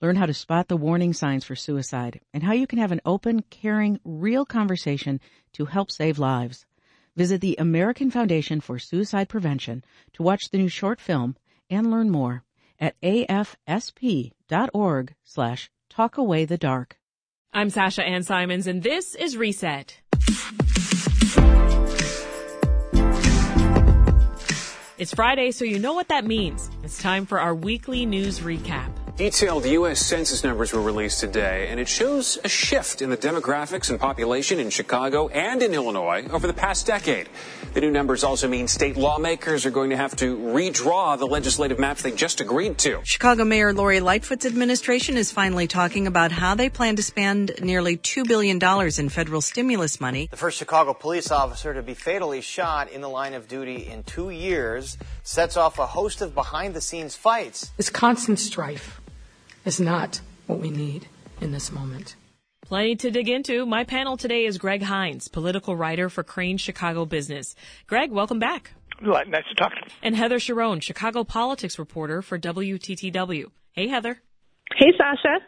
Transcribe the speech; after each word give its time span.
learn 0.00 0.16
how 0.16 0.26
to 0.26 0.34
spot 0.34 0.68
the 0.68 0.76
warning 0.76 1.12
signs 1.12 1.44
for 1.44 1.56
suicide, 1.56 2.20
and 2.32 2.42
how 2.42 2.52
you 2.52 2.66
can 2.66 2.78
have 2.78 2.92
an 2.92 3.00
open, 3.04 3.42
caring, 3.50 4.00
real 4.04 4.44
conversation 4.44 5.20
to 5.52 5.64
help 5.66 5.90
save 5.90 6.18
lives. 6.18 6.66
Visit 7.16 7.40
the 7.40 7.56
American 7.58 8.10
Foundation 8.10 8.60
for 8.60 8.78
Suicide 8.78 9.28
Prevention 9.28 9.84
to 10.12 10.22
watch 10.22 10.50
the 10.50 10.58
new 10.58 10.68
short 10.68 11.00
film 11.00 11.36
and 11.68 11.90
learn 11.90 12.10
more 12.10 12.44
at 12.78 12.94
afsp.org 13.00 14.34
slash 15.24 15.70
talkawaythedark. 15.92 16.92
I'm 17.52 17.70
Sasha 17.70 18.04
Ann 18.04 18.22
Simons, 18.22 18.66
and 18.66 18.82
this 18.82 19.14
is 19.16 19.36
Reset. 19.36 20.00
It's 24.98 25.14
Friday, 25.14 25.52
so 25.52 25.64
you 25.64 25.78
know 25.78 25.94
what 25.94 26.08
that 26.08 26.24
means. 26.24 26.70
It's 26.82 27.00
time 27.00 27.24
for 27.24 27.40
our 27.40 27.54
weekly 27.54 28.04
news 28.04 28.40
recap. 28.40 28.97
Detailed 29.18 29.66
U.S. 29.66 29.98
Census 29.98 30.44
numbers 30.44 30.72
were 30.72 30.80
released 30.80 31.18
today, 31.18 31.66
and 31.70 31.80
it 31.80 31.88
shows 31.88 32.38
a 32.44 32.48
shift 32.48 33.02
in 33.02 33.10
the 33.10 33.16
demographics 33.16 33.90
and 33.90 33.98
population 33.98 34.60
in 34.60 34.70
Chicago 34.70 35.26
and 35.26 35.60
in 35.60 35.74
Illinois 35.74 36.24
over 36.30 36.46
the 36.46 36.52
past 36.52 36.86
decade. 36.86 37.28
The 37.74 37.80
new 37.80 37.90
numbers 37.90 38.22
also 38.22 38.46
mean 38.46 38.68
state 38.68 38.96
lawmakers 38.96 39.66
are 39.66 39.72
going 39.72 39.90
to 39.90 39.96
have 39.96 40.14
to 40.16 40.36
redraw 40.36 41.18
the 41.18 41.26
legislative 41.26 41.80
maps 41.80 42.02
they 42.02 42.12
just 42.12 42.40
agreed 42.40 42.78
to. 42.78 43.00
Chicago 43.02 43.44
Mayor 43.44 43.72
Lori 43.72 43.98
Lightfoot's 43.98 44.46
administration 44.46 45.16
is 45.16 45.32
finally 45.32 45.66
talking 45.66 46.06
about 46.06 46.30
how 46.30 46.54
they 46.54 46.70
plan 46.70 46.94
to 46.94 47.02
spend 47.02 47.50
nearly 47.60 47.96
$2 47.96 48.24
billion 48.24 48.60
in 49.00 49.08
federal 49.08 49.40
stimulus 49.40 50.00
money. 50.00 50.28
The 50.30 50.36
first 50.36 50.58
Chicago 50.58 50.94
police 50.94 51.32
officer 51.32 51.74
to 51.74 51.82
be 51.82 51.94
fatally 51.94 52.40
shot 52.40 52.88
in 52.92 53.00
the 53.00 53.08
line 53.08 53.34
of 53.34 53.48
duty 53.48 53.88
in 53.88 54.04
two 54.04 54.30
years 54.30 54.96
sets 55.24 55.56
off 55.56 55.80
a 55.80 55.86
host 55.86 56.20
of 56.20 56.36
behind 56.36 56.72
the 56.72 56.80
scenes 56.80 57.16
fights. 57.16 57.72
This 57.76 57.90
constant 57.90 58.38
strife 58.38 59.00
is 59.64 59.80
not 59.80 60.20
what 60.46 60.60
we 60.60 60.70
need 60.70 61.08
in 61.40 61.52
this 61.52 61.70
moment. 61.72 62.16
Plenty 62.62 62.96
to 62.96 63.10
dig 63.10 63.28
into. 63.28 63.64
My 63.64 63.84
panel 63.84 64.16
today 64.16 64.44
is 64.44 64.58
Greg 64.58 64.82
Hinz, 64.82 65.28
political 65.28 65.74
writer 65.74 66.10
for 66.10 66.22
Crain 66.22 66.58
Chicago 66.58 67.06
Business. 67.06 67.54
Greg, 67.86 68.10
welcome 68.10 68.38
back. 68.38 68.72
Nice 69.00 69.44
to 69.48 69.54
talk 69.54 69.72
to 69.72 69.78
you. 69.86 69.92
And 70.02 70.16
Heather 70.16 70.38
Cherone, 70.38 70.82
Chicago 70.82 71.24
politics 71.24 71.78
reporter 71.78 72.20
for 72.20 72.38
WTTW. 72.38 73.46
Hey, 73.72 73.88
Heather. 73.88 74.20
Hey, 74.76 74.92
Sasha. 74.98 75.38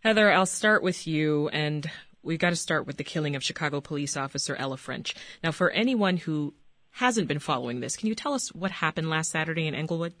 Heather, 0.00 0.32
I'll 0.32 0.46
start 0.46 0.82
with 0.82 1.06
you, 1.06 1.48
and 1.48 1.88
we've 2.22 2.38
got 2.38 2.50
to 2.50 2.56
start 2.56 2.86
with 2.86 2.96
the 2.96 3.04
killing 3.04 3.36
of 3.36 3.44
Chicago 3.44 3.80
police 3.80 4.16
officer 4.16 4.56
Ella 4.56 4.76
French. 4.76 5.14
Now, 5.42 5.52
for 5.52 5.70
anyone 5.70 6.16
who 6.16 6.54
hasn't 6.90 7.28
been 7.28 7.38
following 7.38 7.80
this, 7.80 7.96
can 7.96 8.08
you 8.08 8.14
tell 8.14 8.34
us 8.34 8.52
what 8.54 8.70
happened 8.70 9.10
last 9.10 9.30
Saturday 9.30 9.66
in 9.66 9.74
Englewood? 9.74 10.14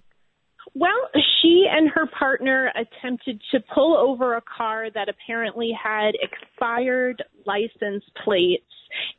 Well, 0.74 1.08
she 1.44 1.66
and 1.70 1.90
her 1.90 2.06
partner 2.06 2.72
attempted 2.74 3.40
to 3.50 3.60
pull 3.74 3.96
over 3.96 4.36
a 4.36 4.42
car 4.42 4.88
that 4.94 5.08
apparently 5.08 5.72
had 5.72 6.12
expired 6.22 7.22
license 7.46 8.04
plates 8.24 8.64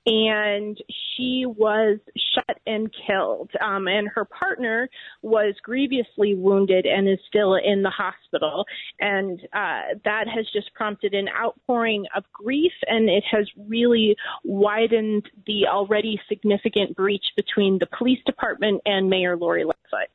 and 0.06 0.78
she 1.16 1.46
was 1.46 2.00
shot 2.34 2.58
and 2.66 2.94
killed. 3.06 3.52
Um, 3.62 3.88
and 3.88 4.08
her 4.08 4.26
partner 4.26 4.90
was 5.22 5.54
grievously 5.64 6.36
wounded 6.36 6.86
and 6.86 7.10
is 7.10 7.20
still 7.28 7.56
in 7.56 7.82
the 7.82 7.90
hospital. 7.90 8.66
And 9.00 9.40
uh, 9.54 9.98
that 10.06 10.28
has 10.34 10.46
just 10.54 10.74
prompted 10.74 11.14
an 11.14 11.28
outpouring 11.30 12.06
of 12.16 12.24
grief, 12.32 12.72
and 12.88 13.10
it 13.10 13.24
has 13.30 13.48
really 13.68 14.16
widened 14.44 15.30
the 15.46 15.68
already 15.68 16.20
significant 16.30 16.96
breach 16.96 17.26
between 17.36 17.78
the 17.80 17.88
police 17.98 18.20
department 18.26 18.82
and 18.86 19.10
Mayor 19.10 19.36
Lori 19.36 19.64
Lightfoot. 19.64 20.10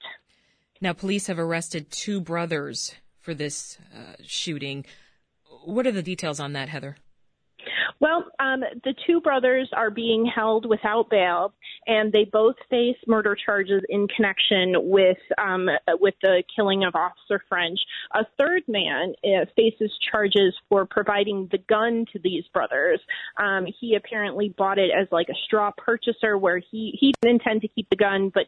Now, 0.80 0.92
police 0.94 1.26
have 1.26 1.38
arrested 1.38 1.90
two 1.90 2.20
brothers 2.20 2.94
for 3.20 3.34
this 3.34 3.76
uh, 3.94 4.14
shooting. 4.22 4.86
What 5.64 5.86
are 5.86 5.92
the 5.92 6.02
details 6.02 6.40
on 6.40 6.54
that, 6.54 6.70
Heather? 6.70 6.96
Well, 7.98 8.26
um, 8.38 8.60
the 8.84 8.94
two 9.06 9.20
brothers 9.20 9.68
are 9.72 9.90
being 9.90 10.24
held 10.24 10.66
without 10.66 11.10
bail, 11.10 11.52
and 11.86 12.12
they 12.12 12.24
both 12.24 12.56
face 12.68 12.96
murder 13.06 13.36
charges 13.44 13.82
in 13.88 14.06
connection 14.08 14.74
with 14.76 15.18
um, 15.38 15.68
with 16.00 16.14
the 16.22 16.42
killing 16.54 16.84
of 16.84 16.94
Officer 16.94 17.42
French. 17.48 17.78
A 18.14 18.24
third 18.38 18.62
man 18.68 19.14
uh, 19.24 19.46
faces 19.56 19.90
charges 20.10 20.54
for 20.68 20.86
providing 20.86 21.48
the 21.50 21.58
gun 21.58 22.04
to 22.12 22.18
these 22.22 22.44
brothers. 22.52 23.00
Um, 23.38 23.66
he 23.80 23.94
apparently 23.94 24.54
bought 24.56 24.78
it 24.78 24.90
as 24.90 25.08
like 25.10 25.28
a 25.28 25.38
straw 25.44 25.70
purchaser, 25.76 26.38
where 26.38 26.58
he 26.58 26.96
he 26.98 27.12
didn't 27.20 27.40
intend 27.40 27.62
to 27.62 27.68
keep 27.68 27.88
the 27.90 27.96
gun, 27.96 28.30
but 28.32 28.44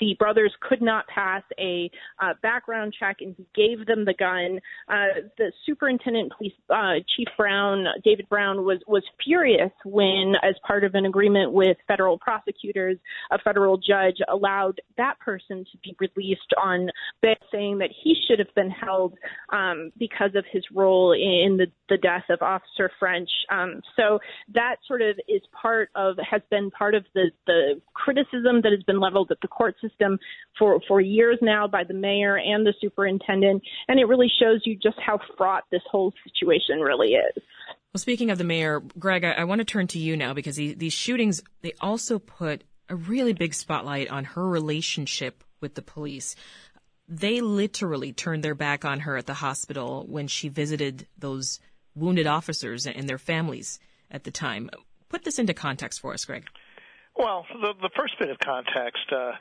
the 0.00 0.16
brothers 0.18 0.52
could 0.60 0.82
not 0.82 1.06
pass 1.08 1.42
a 1.58 1.90
uh, 2.20 2.34
background 2.42 2.94
check, 2.98 3.16
and 3.20 3.34
he 3.36 3.46
gave 3.54 3.86
them 3.86 4.04
the 4.04 4.14
gun. 4.14 4.60
Uh, 4.88 5.20
the 5.38 5.52
superintendent, 5.66 6.32
police 6.36 6.52
uh, 6.70 6.94
Chief 7.16 7.28
Brown, 7.36 7.84
David 8.04 8.28
Brown, 8.28 8.64
was 8.64 8.80
was 8.86 9.02
furious 9.24 9.72
when, 9.84 10.34
as 10.42 10.54
part 10.66 10.84
of 10.84 10.94
an 10.94 11.06
agreement 11.06 11.52
with 11.52 11.76
federal 11.86 12.18
prosecutors, 12.18 12.96
a 13.30 13.38
federal 13.38 13.76
judge 13.76 14.16
allowed 14.28 14.80
that 14.96 15.18
person 15.20 15.64
to 15.70 15.78
be 15.82 15.96
released 15.98 16.52
on 16.62 16.90
bail, 17.22 17.34
saying 17.52 17.78
that 17.78 17.90
he 18.02 18.14
should 18.26 18.38
have 18.38 18.54
been 18.54 18.70
held 18.70 19.14
um, 19.52 19.92
because 19.98 20.34
of 20.34 20.44
his 20.50 20.64
role 20.72 21.12
in 21.12 21.56
the, 21.56 21.66
the 21.88 21.96
death 21.98 22.24
of 22.30 22.40
Officer 22.42 22.90
French. 22.98 23.28
Um, 23.50 23.80
so 23.96 24.18
that 24.54 24.76
sort 24.86 25.02
of 25.02 25.18
is 25.28 25.42
part 25.60 25.90
of 25.94 26.16
has 26.28 26.42
been 26.50 26.70
part 26.70 26.94
of 26.94 27.04
the 27.14 27.30
the 27.46 27.80
criticism 27.94 28.60
that 28.62 28.72
has 28.72 28.82
been 28.84 29.00
leveled 29.00 29.30
at 29.30 29.38
the 29.42 29.48
court 29.48 29.74
system 29.80 30.18
for 30.58 30.80
for 30.86 31.00
years 31.00 31.38
now 31.42 31.66
by 31.66 31.84
the 31.84 31.94
mayor 31.94 32.38
and 32.38 32.66
the 32.66 32.74
superintendent, 32.80 33.62
and 33.88 33.98
it 33.98 34.04
really 34.04 34.30
shows 34.40 34.60
you 34.64 34.76
just 34.76 34.98
how 35.04 35.18
fraught 35.36 35.64
this 35.70 35.82
whole 35.90 36.12
situation 36.24 36.80
really 36.80 37.14
is. 37.14 37.42
Well, 37.68 38.00
speaking 38.00 38.30
of 38.30 38.38
the 38.38 38.44
mayor, 38.44 38.80
Greg, 38.98 39.24
I, 39.24 39.32
I 39.32 39.44
want 39.44 39.60
to 39.60 39.64
turn 39.64 39.86
to 39.88 39.98
you 39.98 40.16
now 40.16 40.34
because 40.34 40.56
he, 40.56 40.74
these 40.74 40.92
shootings, 40.92 41.42
they 41.62 41.74
also 41.80 42.18
put 42.18 42.64
a 42.88 42.96
really 42.96 43.32
big 43.32 43.54
spotlight 43.54 44.10
on 44.10 44.24
her 44.24 44.46
relationship 44.46 45.44
with 45.60 45.74
the 45.74 45.82
police. 45.82 46.34
They 47.08 47.40
literally 47.40 48.12
turned 48.12 48.42
their 48.42 48.54
back 48.54 48.84
on 48.84 49.00
her 49.00 49.16
at 49.16 49.26
the 49.26 49.34
hospital 49.34 50.04
when 50.08 50.26
she 50.26 50.48
visited 50.48 51.06
those 51.18 51.60
wounded 51.94 52.26
officers 52.26 52.86
and 52.86 53.08
their 53.08 53.18
families 53.18 53.78
at 54.10 54.24
the 54.24 54.30
time. 54.30 54.70
Put 55.08 55.24
this 55.24 55.38
into 55.38 55.54
context 55.54 56.00
for 56.00 56.12
us, 56.12 56.24
Greg. 56.24 56.44
Well, 57.16 57.46
the, 57.48 57.74
the 57.80 57.90
first 57.96 58.18
bit 58.18 58.28
of 58.28 58.38
context 58.40 59.12
uh, 59.12 59.32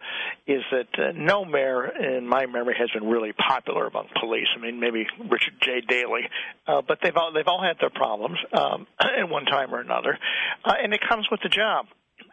is 0.46 0.62
that 0.72 0.88
uh, 0.98 1.12
no 1.16 1.44
mayor, 1.44 1.88
in 1.88 2.28
my 2.28 2.46
memory, 2.46 2.76
has 2.78 2.92
been 2.92 3.10
really 3.10 3.34
popular 3.34 3.88
among 3.88 4.10
police. 4.20 4.48
I 4.56 4.62
mean, 4.62 4.80
maybe 4.80 5.08
Richard 5.20 5.56
J. 5.60 5.82
Daley, 5.82 6.30
uh, 6.68 6.84
but 6.88 7.00
they've 7.02 7.18
all 7.18 7.34
they've 7.34 7.48
all 7.48 7.64
had 7.64 7.78
their 7.80 7.90
problems 7.90 8.38
um, 8.54 8.86
at 9.00 9.28
one 9.28 9.46
time 9.46 9.74
or 9.74 9.80
another, 9.80 10.20
uh, 10.64 10.74
and 10.84 10.94
it 10.94 11.02
comes 11.08 11.28
with 11.32 11.42
the 11.42 11.50
job. 11.50 11.88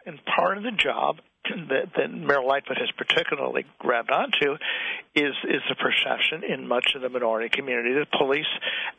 And 0.05 0.19
part 0.25 0.57
of 0.57 0.63
the 0.63 0.71
job 0.71 1.17
that, 1.69 1.93
that 1.97 2.13
Mayor 2.13 2.43
Lightfoot 2.43 2.77
has 2.77 2.91
particularly 2.97 3.65
grabbed 3.79 4.11
onto 4.11 4.57
is 5.13 5.33
is 5.43 5.61
the 5.67 5.75
perception 5.75 6.43
in 6.43 6.67
much 6.67 6.93
of 6.95 7.01
the 7.01 7.09
minority 7.09 7.49
community 7.49 7.93
that 7.95 8.09
police 8.17 8.47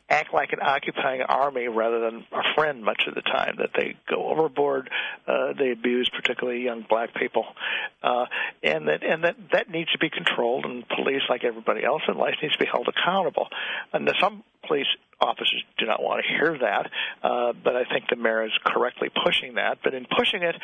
act 0.09 0.31
like 0.31 0.53
an 0.53 0.59
occupying 0.61 1.21
army 1.21 1.67
rather 1.67 1.99
than 2.01 2.23
a 2.31 2.53
friend 2.55 2.83
much 2.83 3.03
of 3.07 3.15
the 3.15 3.21
time. 3.21 3.55
That 3.57 3.71
they 3.75 3.95
go 4.07 4.29
overboard, 4.29 4.89
uh, 5.27 5.53
they 5.57 5.71
abuse 5.71 6.09
particularly 6.09 6.61
young 6.61 6.85
black 6.87 7.15
people, 7.15 7.45
uh, 8.03 8.25
and 8.61 8.87
that 8.87 9.03
and 9.03 9.23
that 9.23 9.37
that 9.53 9.69
needs 9.71 9.91
to 9.93 9.97
be 9.97 10.09
controlled. 10.09 10.65
And 10.65 10.87
police, 10.87 11.23
like 11.29 11.43
everybody 11.43 11.83
else 11.83 12.03
in 12.07 12.15
life, 12.15 12.35
needs 12.41 12.53
to 12.53 12.63
be 12.63 12.69
held 12.71 12.87
accountable. 12.87 13.47
And 13.91 14.09
some 14.19 14.43
police 14.67 14.87
officers 15.19 15.63
do 15.77 15.85
not 15.85 16.01
want 16.01 16.23
to 16.23 16.27
hear 16.27 16.57
that, 16.59 16.89
uh, 17.23 17.53
but 17.63 17.75
I 17.75 17.85
think 17.85 18.05
the 18.09 18.15
mayor 18.15 18.45
is 18.45 18.51
correctly 18.65 19.09
pushing 19.23 19.55
that. 19.55 19.79
But 19.83 19.93
in 19.93 20.05
pushing 20.05 20.43
it, 20.43 20.55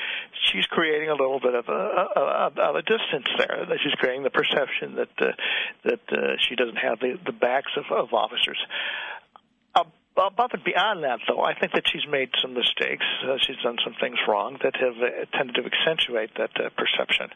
she's 0.51 0.65
creating 0.65 1.09
a 1.09 1.15
little 1.15 1.39
bit 1.39 1.55
of 1.55 1.67
a, 1.67 2.51
of 2.59 2.75
a 2.75 2.81
distance 2.81 3.27
there. 3.37 3.65
That 3.67 3.77
she's 3.83 3.93
creating 3.93 4.23
the 4.23 4.29
perception 4.29 4.95
that 4.95 5.09
uh, 5.19 5.31
that 5.85 6.01
uh, 6.11 6.35
she 6.47 6.55
doesn't 6.55 6.77
have 6.77 6.99
the, 6.99 7.19
the 7.25 7.31
backs 7.31 7.71
of, 7.77 7.85
of 7.95 8.13
officers 8.13 8.57
above 10.27 10.51
and 10.53 10.63
beyond 10.63 11.03
that, 11.03 11.19
though, 11.27 11.41
I 11.41 11.53
think 11.57 11.73
that 11.73 11.83
she's 11.87 12.05
made 12.09 12.29
some 12.41 12.53
mistakes. 12.53 13.05
Uh, 13.23 13.37
she's 13.39 13.57
done 13.63 13.77
some 13.83 13.95
things 13.99 14.17
wrong 14.27 14.57
that 14.63 14.75
have 14.75 14.97
uh, 14.99 15.25
tended 15.37 15.55
to 15.55 15.63
accentuate 15.63 16.31
that 16.37 16.51
uh, 16.59 16.69
perception. 16.75 17.29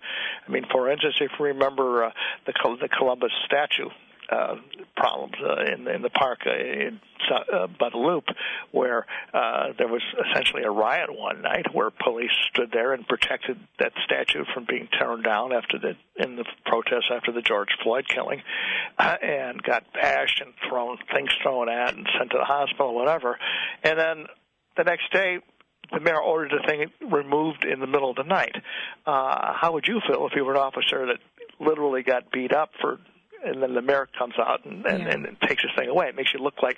I 0.47 0.51
mean, 0.51 0.65
for 0.71 0.91
instance, 0.91 1.15
if 1.21 1.31
you 1.39 1.45
remember 1.45 2.05
uh, 2.05 2.11
the, 2.45 2.53
Col- 2.53 2.77
the 2.77 2.89
Columbus 2.89 3.31
statue 3.45 3.89
uh, 4.29 4.55
problems 4.95 5.35
uh, 5.43 5.73
in, 5.73 5.87
in 5.87 6.01
the 6.01 6.09
park 6.09 6.39
uh, 6.45 6.51
in, 6.51 6.99
uh, 7.31 7.67
loop, 7.93 8.25
where 8.71 9.05
uh, 9.33 9.67
there 9.77 9.87
was 9.87 10.01
essentially 10.29 10.63
a 10.63 10.69
riot 10.69 11.09
one 11.13 11.41
night 11.41 11.65
where 11.73 11.89
police 11.89 12.31
stood 12.51 12.69
there 12.71 12.93
and 12.93 13.07
protected 13.07 13.57
that 13.79 13.91
statue 14.03 14.43
from 14.53 14.65
being 14.67 14.87
torn 14.99 15.21
down 15.21 15.53
after 15.53 15.77
the 15.79 15.93
in 16.23 16.35
the 16.35 16.45
protests 16.65 17.09
after 17.11 17.31
the 17.31 17.41
George 17.41 17.69
Floyd 17.83 18.05
killing, 18.07 18.41
uh, 18.97 19.15
and 19.21 19.61
got 19.63 19.83
bashed 19.93 20.41
and 20.41 20.53
thrown 20.69 20.97
things 21.13 21.29
thrown 21.41 21.69
at 21.69 21.95
and 21.95 22.07
sent 22.17 22.31
to 22.31 22.37
the 22.37 22.45
hospital, 22.45 22.93
whatever. 22.93 23.37
And 23.83 23.99
then 23.99 24.25
the 24.77 24.83
next 24.83 25.11
day, 25.11 25.37
the 25.91 25.99
mayor 25.99 26.21
ordered 26.21 26.51
the 26.51 26.67
thing 26.67 26.85
removed 27.11 27.65
in 27.65 27.79
the 27.79 27.87
middle 27.87 28.09
of 28.09 28.15
the 28.15 28.23
night. 28.23 28.55
Uh, 29.05 29.53
how 29.53 29.73
would 29.73 29.85
you 29.87 30.01
feel 30.07 30.25
if 30.27 30.33
you 30.35 30.43
were 30.43 30.53
an 30.53 30.59
officer 30.59 31.05
that 31.07 31.19
literally 31.59 32.03
got 32.03 32.31
beat 32.31 32.53
up 32.53 32.71
for 32.81 32.99
and 33.43 33.61
then 33.61 33.73
the 33.73 33.81
mayor 33.81 34.07
comes 34.17 34.35
out 34.39 34.65
and, 34.65 34.85
and, 34.85 35.03
yeah. 35.03 35.09
and 35.11 35.37
takes 35.41 35.63
this 35.63 35.71
thing 35.77 35.89
away. 35.89 36.07
It 36.07 36.15
makes 36.15 36.33
you 36.33 36.39
look 36.39 36.61
like 36.61 36.77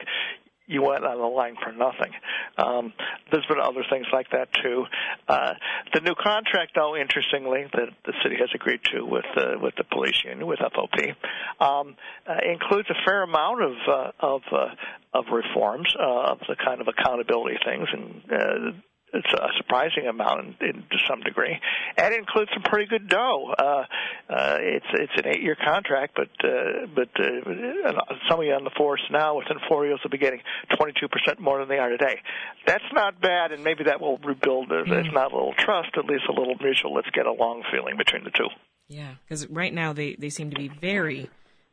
you 0.68 0.82
went 0.82 1.06
on 1.06 1.18
the 1.18 1.26
line 1.26 1.56
for 1.64 1.72
nothing. 1.72 2.12
Um, 2.58 2.94
there's 3.32 3.46
been 3.46 3.60
other 3.60 3.84
things 3.90 4.08
like 4.12 4.30
that 4.32 4.50
too. 4.64 4.86
Uh, 5.28 5.54
the 5.94 6.02
new 6.02 6.16
contract, 6.16 6.72
though, 6.76 6.96
interestingly, 6.96 7.66
that 7.74 7.90
the 8.06 8.14
city 8.24 8.36
has 8.40 8.50
agreed 8.54 8.80
to 8.94 9.06
with 9.06 9.26
uh, 9.38 9.60
with 9.62 9.76
the 9.78 9.84
police 9.84 10.24
union 10.24 10.48
with 10.48 10.60
FOP, 10.60 11.16
um, 11.60 11.96
uh, 12.28 12.34
includes 12.52 12.90
a 12.90 12.96
fair 13.06 13.24
amount 13.24 13.62
of 13.62 13.74
uh, 13.88 14.12
of 14.20 14.42
uh, 14.52 14.66
of 15.14 15.26
reforms 15.32 15.94
uh, 16.00 16.32
of 16.32 16.40
the 16.48 16.56
kind 16.64 16.82
of 16.82 16.88
accountability 16.88 17.58
things 17.64 17.88
and. 17.92 18.22
Uh, 18.32 18.80
it's 19.16 19.34
a 19.34 19.48
surprising 19.58 20.08
amount 20.08 20.58
in, 20.62 20.68
in, 20.68 20.76
to 20.92 20.98
some 21.08 21.22
degree, 21.22 21.58
and 21.98 22.14
it 22.14 22.20
includes 22.20 22.52
some 22.54 22.64
pretty 22.64 22.86
good 22.86 23.08
dough. 23.08 23.54
Uh, 23.58 23.84
uh, 24.30 24.58
it's 24.60 24.86
it's 24.94 25.14
an 25.18 25.28
eight 25.28 25.42
year 25.42 25.56
contract, 25.56 26.16
but 26.16 26.30
uh, 26.44 26.88
but 26.94 27.10
uh, 27.20 28.02
some 28.30 28.40
of 28.40 28.46
you 28.46 28.54
on 28.54 28.64
the 28.64 28.72
force 28.78 29.02
now 29.12 29.38
within 29.38 29.58
four 29.68 29.86
years 29.86 30.00
will 30.04 30.12
be 30.12 30.18
getting 30.18 30.42
22 30.78 31.08
percent 31.08 31.40
more 31.40 31.60
than 31.60 31.70
they 31.70 31.80
are 31.80 31.90
today. 31.90 32.20
That's 32.68 32.84
not 32.94 33.22
bad, 33.22 33.52
and 33.52 33.64
maybe 33.64 33.86
that 33.86 34.02
will 34.02 34.18
rebuild. 34.18 34.72
Uh, 34.72 34.84
mm. 34.84 35.06
It's 35.06 35.14
not 35.14 35.32
a 35.32 35.36
little 35.36 35.56
trust, 35.58 35.90
at 35.98 36.06
least 36.06 36.26
a 36.30 36.34
little 36.34 36.56
mutual. 36.60 36.94
Let's 36.94 37.10
get 37.12 37.26
along 37.26 37.64
feeling 37.72 37.98
between 37.98 38.24
the 38.24 38.32
two. 38.32 38.48
Yeah, 38.88 39.16
because 39.24 39.48
right 39.48 39.74
now 39.74 39.94
they 39.94 40.16
they 40.16 40.30
seem 40.30 40.50
to 40.50 40.56
be 40.56 40.68
very 40.68 41.30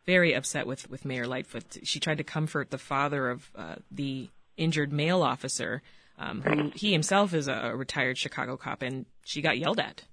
very 0.07 0.35
upset 0.35 0.67
with 0.67 0.91
with 0.91 1.05
Mayor 1.05 1.27
Lightfoot. 1.27 1.79
She 1.83 2.01
tried 2.01 2.19
to 2.19 2.25
comfort 2.25 2.71
the 2.71 2.79
father 2.79 3.31
of 3.31 3.51
uh, 3.55 3.77
the 3.91 4.31
injured 4.57 4.93
male 4.93 5.23
officer 5.23 5.83
um, 6.19 6.43
who 6.43 6.71
he 6.75 6.93
himself 6.93 7.35
is 7.35 7.49
a 7.49 7.73
retired 7.75 8.19
Chicago 8.19 8.57
cop, 8.57 8.83
and 8.83 9.07
she 9.25 9.43
got 9.43 9.59
yelled 9.59 9.81
at. 9.81 10.05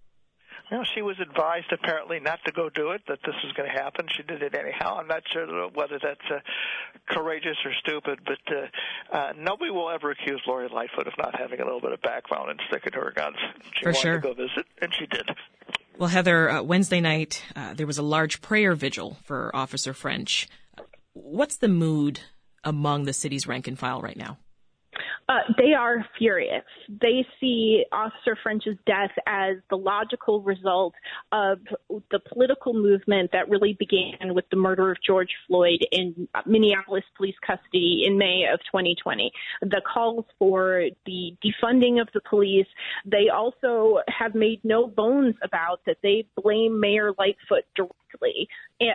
Well, 0.72 0.84
she 0.94 1.01
was 1.01 1.16
advised 1.19 1.72
apparently 1.72 2.19
not 2.19 2.40
to 2.46 2.51
go 2.51 2.69
do 2.69 2.92
it, 2.92 3.01
that 3.07 3.19
this 3.25 3.34
was 3.44 3.54
going 3.54 3.68
to 3.74 3.81
happen. 3.81 4.06
She 4.16 4.22
did 4.22 4.44
it 4.44 4.54
anyhow. 4.54 4.98
I'm 5.00 5.07
not 5.07 5.24
sure 5.34 5.68
whether 5.69 5.98
that's 6.01 6.22
uh, 6.30 6.40
courageous 7.10 7.57
or 7.66 7.72
stupid, 7.80 8.19
but 8.24 8.38
uh, 8.56 9.18
uh, 9.18 9.34
nobody 9.36 9.72
will 9.72 9.90
ever 9.90 10.12
accuse 10.12 10.42
Lori 10.46 10.68
Lightfoot 10.72 11.07
of 11.07 11.13
not 11.18 11.34
having 11.40 11.60
a 11.60 11.63
little 11.63 11.81
bit 11.81 11.92
of 11.92 12.01
backbone 12.01 12.51
and 12.51 12.60
sticking 12.69 12.92
to 12.92 13.00
her 13.00 13.12
guns. 13.16 13.38
She 13.78 13.84
For 13.84 13.90
wanted 13.90 14.01
sure. 14.01 14.13
to 14.16 14.19
go 14.19 14.34
visit, 14.34 14.66
and 14.80 14.94
she 14.94 15.07
did. 15.07 15.28
Well, 15.98 16.10
Heather, 16.10 16.50
uh, 16.50 16.62
Wednesday 16.62 17.01
night 17.01 17.44
uh, 17.56 17.74
there 17.74 17.88
was 17.88 17.98
a 17.98 18.04
large 18.04 18.42
prayer 18.42 18.75
vigil 18.75 19.18
for 19.24 19.54
Officer 19.56 19.94
French. 19.94 20.48
What's 21.13 21.57
the 21.57 21.68
mood 21.68 22.19
among 22.63 23.06
the 23.06 23.13
city's 23.13 23.48
rank 23.48 23.68
and 23.68 23.78
file 23.78 24.01
right 24.01 24.16
now? 24.16 24.38
Uh, 25.29 25.41
they 25.59 25.73
are 25.73 26.03
furious. 26.17 26.63
They 26.89 27.23
see 27.39 27.85
Officer 27.91 28.35
French's 28.41 28.77
death 28.87 29.11
as 29.27 29.57
the 29.69 29.75
logical 29.77 30.41
result 30.41 30.95
of 31.31 31.59
the 32.09 32.19
political 32.33 32.73
movement 32.73 33.29
that 33.31 33.47
really 33.47 33.77
began 33.77 34.33
with 34.33 34.45
the 34.49 34.57
murder 34.57 34.89
of 34.89 34.97
George 35.05 35.29
Floyd 35.47 35.85
in 35.91 36.27
Minneapolis 36.47 37.03
police 37.15 37.35
custody 37.45 38.05
in 38.07 38.17
May 38.17 38.45
of 38.51 38.59
2020. 38.71 39.31
The 39.61 39.81
calls 39.81 40.25
for 40.39 40.85
the 41.05 41.35
defunding 41.45 42.01
of 42.01 42.09
the 42.15 42.21
police, 42.27 42.67
they 43.05 43.29
also 43.31 43.99
have 44.07 44.33
made 44.33 44.61
no 44.63 44.87
bones 44.87 45.35
about 45.43 45.81
that 45.85 45.97
they 46.01 46.25
blame 46.41 46.79
Mayor 46.79 47.11
Lightfoot 47.19 47.65
directly 47.75 47.95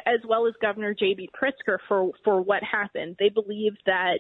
as 0.06 0.20
well 0.28 0.46
as 0.46 0.55
Governor 0.61 0.94
J.B. 0.94 1.31
Pritzker 1.40 1.78
for, 1.88 2.11
for 2.25 2.43
what 2.43 2.62
happened. 2.62 3.16
They 3.19 3.28
believe 3.28 3.72
that, 3.87 4.19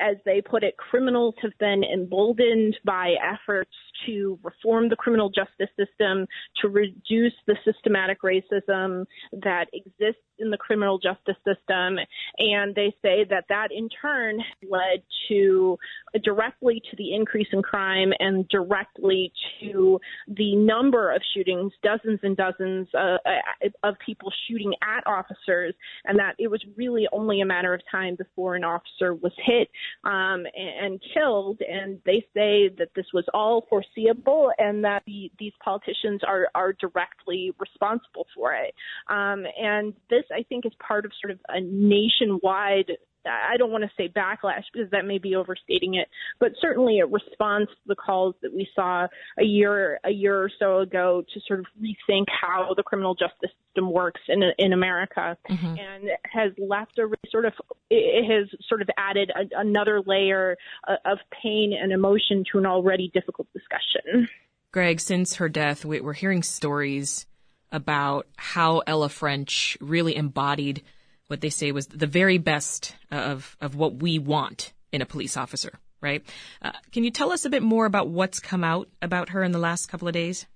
as 0.00 0.16
they 0.24 0.40
put 0.40 0.64
it, 0.64 0.76
criminals 0.76 1.34
have 1.42 1.52
been 1.58 1.82
emboldened 1.84 2.76
by 2.84 3.14
efforts 3.22 3.70
to 4.06 4.38
reform 4.42 4.88
the 4.88 4.96
criminal 4.96 5.30
justice 5.30 5.70
system, 5.76 6.26
to 6.62 6.68
reduce 6.68 7.32
the 7.46 7.56
systematic 7.64 8.18
racism 8.22 9.04
that 9.32 9.66
exists 9.72 10.22
in 10.38 10.50
the 10.50 10.56
criminal 10.56 10.98
justice 10.98 11.36
system. 11.46 11.98
And 12.38 12.74
they 12.74 12.94
say 13.02 13.24
that 13.30 13.44
that 13.48 13.68
in 13.70 13.88
turn 14.00 14.38
led 14.68 15.02
to 15.28 15.78
directly 16.24 16.82
to 16.90 16.96
the 16.96 17.14
increase 17.14 17.48
in 17.52 17.62
crime 17.62 18.12
and 18.18 18.48
directly 18.48 19.32
to 19.60 19.98
the 20.28 20.56
number 20.56 21.14
of 21.14 21.22
shootings, 21.34 21.72
dozens 21.82 22.20
and 22.22 22.36
dozens 22.36 22.88
uh, 22.94 23.16
uh 23.24 23.68
of 23.82 23.94
people 24.04 24.25
shooting 24.48 24.74
at 24.82 25.06
officers, 25.06 25.74
and 26.04 26.18
that 26.18 26.34
it 26.38 26.48
was 26.48 26.62
really 26.76 27.06
only 27.12 27.40
a 27.40 27.46
matter 27.46 27.74
of 27.74 27.80
time 27.90 28.16
before 28.16 28.54
an 28.54 28.64
officer 28.64 29.14
was 29.14 29.32
hit 29.44 29.68
um, 30.04 30.44
and, 30.56 30.84
and 30.84 31.02
killed. 31.14 31.60
And 31.60 32.00
they 32.04 32.26
say 32.34 32.68
that 32.78 32.88
this 32.94 33.06
was 33.12 33.24
all 33.34 33.66
foreseeable 33.68 34.52
and 34.58 34.84
that 34.84 35.02
the, 35.06 35.30
these 35.38 35.52
politicians 35.62 36.22
are, 36.26 36.48
are 36.54 36.72
directly 36.74 37.52
responsible 37.58 38.26
for 38.34 38.54
it. 38.54 38.74
Um, 39.08 39.44
and 39.60 39.94
this, 40.10 40.24
I 40.32 40.42
think, 40.48 40.66
is 40.66 40.72
part 40.86 41.04
of 41.04 41.12
sort 41.20 41.32
of 41.32 41.38
a 41.48 41.60
nationwide 41.60 42.92
I 43.26 43.56
don't 43.56 43.70
want 43.70 43.84
to 43.84 43.90
say 43.96 44.08
backlash 44.08 44.64
because 44.72 44.90
that 44.90 45.04
may 45.04 45.18
be 45.18 45.34
overstating 45.34 45.94
it, 45.94 46.08
but 46.38 46.52
certainly 46.60 47.00
a 47.00 47.06
response 47.06 47.68
to 47.68 47.80
the 47.86 47.94
calls 47.94 48.34
that 48.42 48.54
we 48.54 48.68
saw 48.74 49.06
a 49.38 49.44
year 49.44 49.98
a 50.04 50.10
year 50.10 50.42
or 50.42 50.50
so 50.58 50.78
ago 50.78 51.24
to 51.32 51.40
sort 51.46 51.60
of 51.60 51.66
rethink 51.80 52.26
how 52.28 52.72
the 52.76 52.82
criminal 52.82 53.14
justice 53.14 53.50
system 53.68 53.90
works 53.90 54.20
in 54.28 54.42
in 54.58 54.72
America, 54.72 55.36
mm-hmm. 55.48 55.66
and 55.66 56.10
has 56.24 56.52
left 56.58 56.98
a 56.98 57.08
sort 57.30 57.44
of 57.44 57.52
it 57.90 58.24
has 58.30 58.48
sort 58.68 58.82
of 58.82 58.88
added 58.96 59.30
a, 59.30 59.60
another 59.60 60.00
layer 60.06 60.56
of 61.04 61.18
pain 61.42 61.72
and 61.80 61.92
emotion 61.92 62.44
to 62.52 62.58
an 62.58 62.66
already 62.66 63.10
difficult 63.12 63.48
discussion. 63.52 64.28
Greg, 64.72 65.00
since 65.00 65.36
her 65.36 65.48
death, 65.48 65.84
we're 65.84 66.12
hearing 66.12 66.42
stories 66.42 67.26
about 67.72 68.26
how 68.36 68.82
Ella 68.86 69.08
French 69.08 69.76
really 69.80 70.14
embodied 70.16 70.82
what 71.28 71.40
they 71.40 71.50
say 71.50 71.72
was 71.72 71.86
the 71.88 72.06
very 72.06 72.38
best 72.38 72.94
of, 73.10 73.56
of 73.60 73.74
what 73.74 73.96
we 73.96 74.18
want 74.18 74.72
in 74.92 75.02
a 75.02 75.06
police 75.06 75.36
officer, 75.36 75.78
right? 76.00 76.24
Uh, 76.62 76.72
can 76.92 77.04
you 77.04 77.10
tell 77.10 77.32
us 77.32 77.44
a 77.44 77.50
bit 77.50 77.62
more 77.62 77.86
about 77.86 78.08
what's 78.08 78.40
come 78.40 78.64
out 78.64 78.88
about 79.02 79.30
her 79.30 79.42
in 79.42 79.52
the 79.52 79.58
last 79.58 79.86
couple 79.86 80.08
of 80.08 80.14
days? 80.14 80.46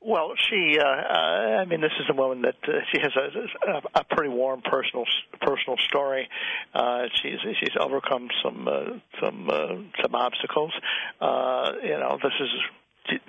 Well, 0.00 0.34
she, 0.48 0.78
uh, 0.78 0.84
uh, 0.84 1.58
I 1.60 1.64
mean, 1.64 1.80
this 1.80 1.90
is 1.98 2.06
a 2.08 2.14
woman 2.14 2.42
that 2.42 2.54
uh, 2.62 2.78
she 2.92 3.00
has 3.00 3.10
a, 3.16 3.98
a, 3.98 4.04
pretty 4.04 4.28
warm 4.30 4.62
personal 4.62 5.04
personal 5.40 5.76
story. 5.88 6.28
Uh, 6.72 7.06
she's 7.20 7.40
she's 7.58 7.74
overcome 7.80 8.28
some 8.44 8.68
uh, 8.68 8.98
some 9.20 9.50
uh, 9.50 9.74
some 10.00 10.14
obstacles. 10.14 10.72
Uh, 11.20 11.72
you 11.82 11.98
know, 11.98 12.16
this 12.22 12.32
is 12.40 12.48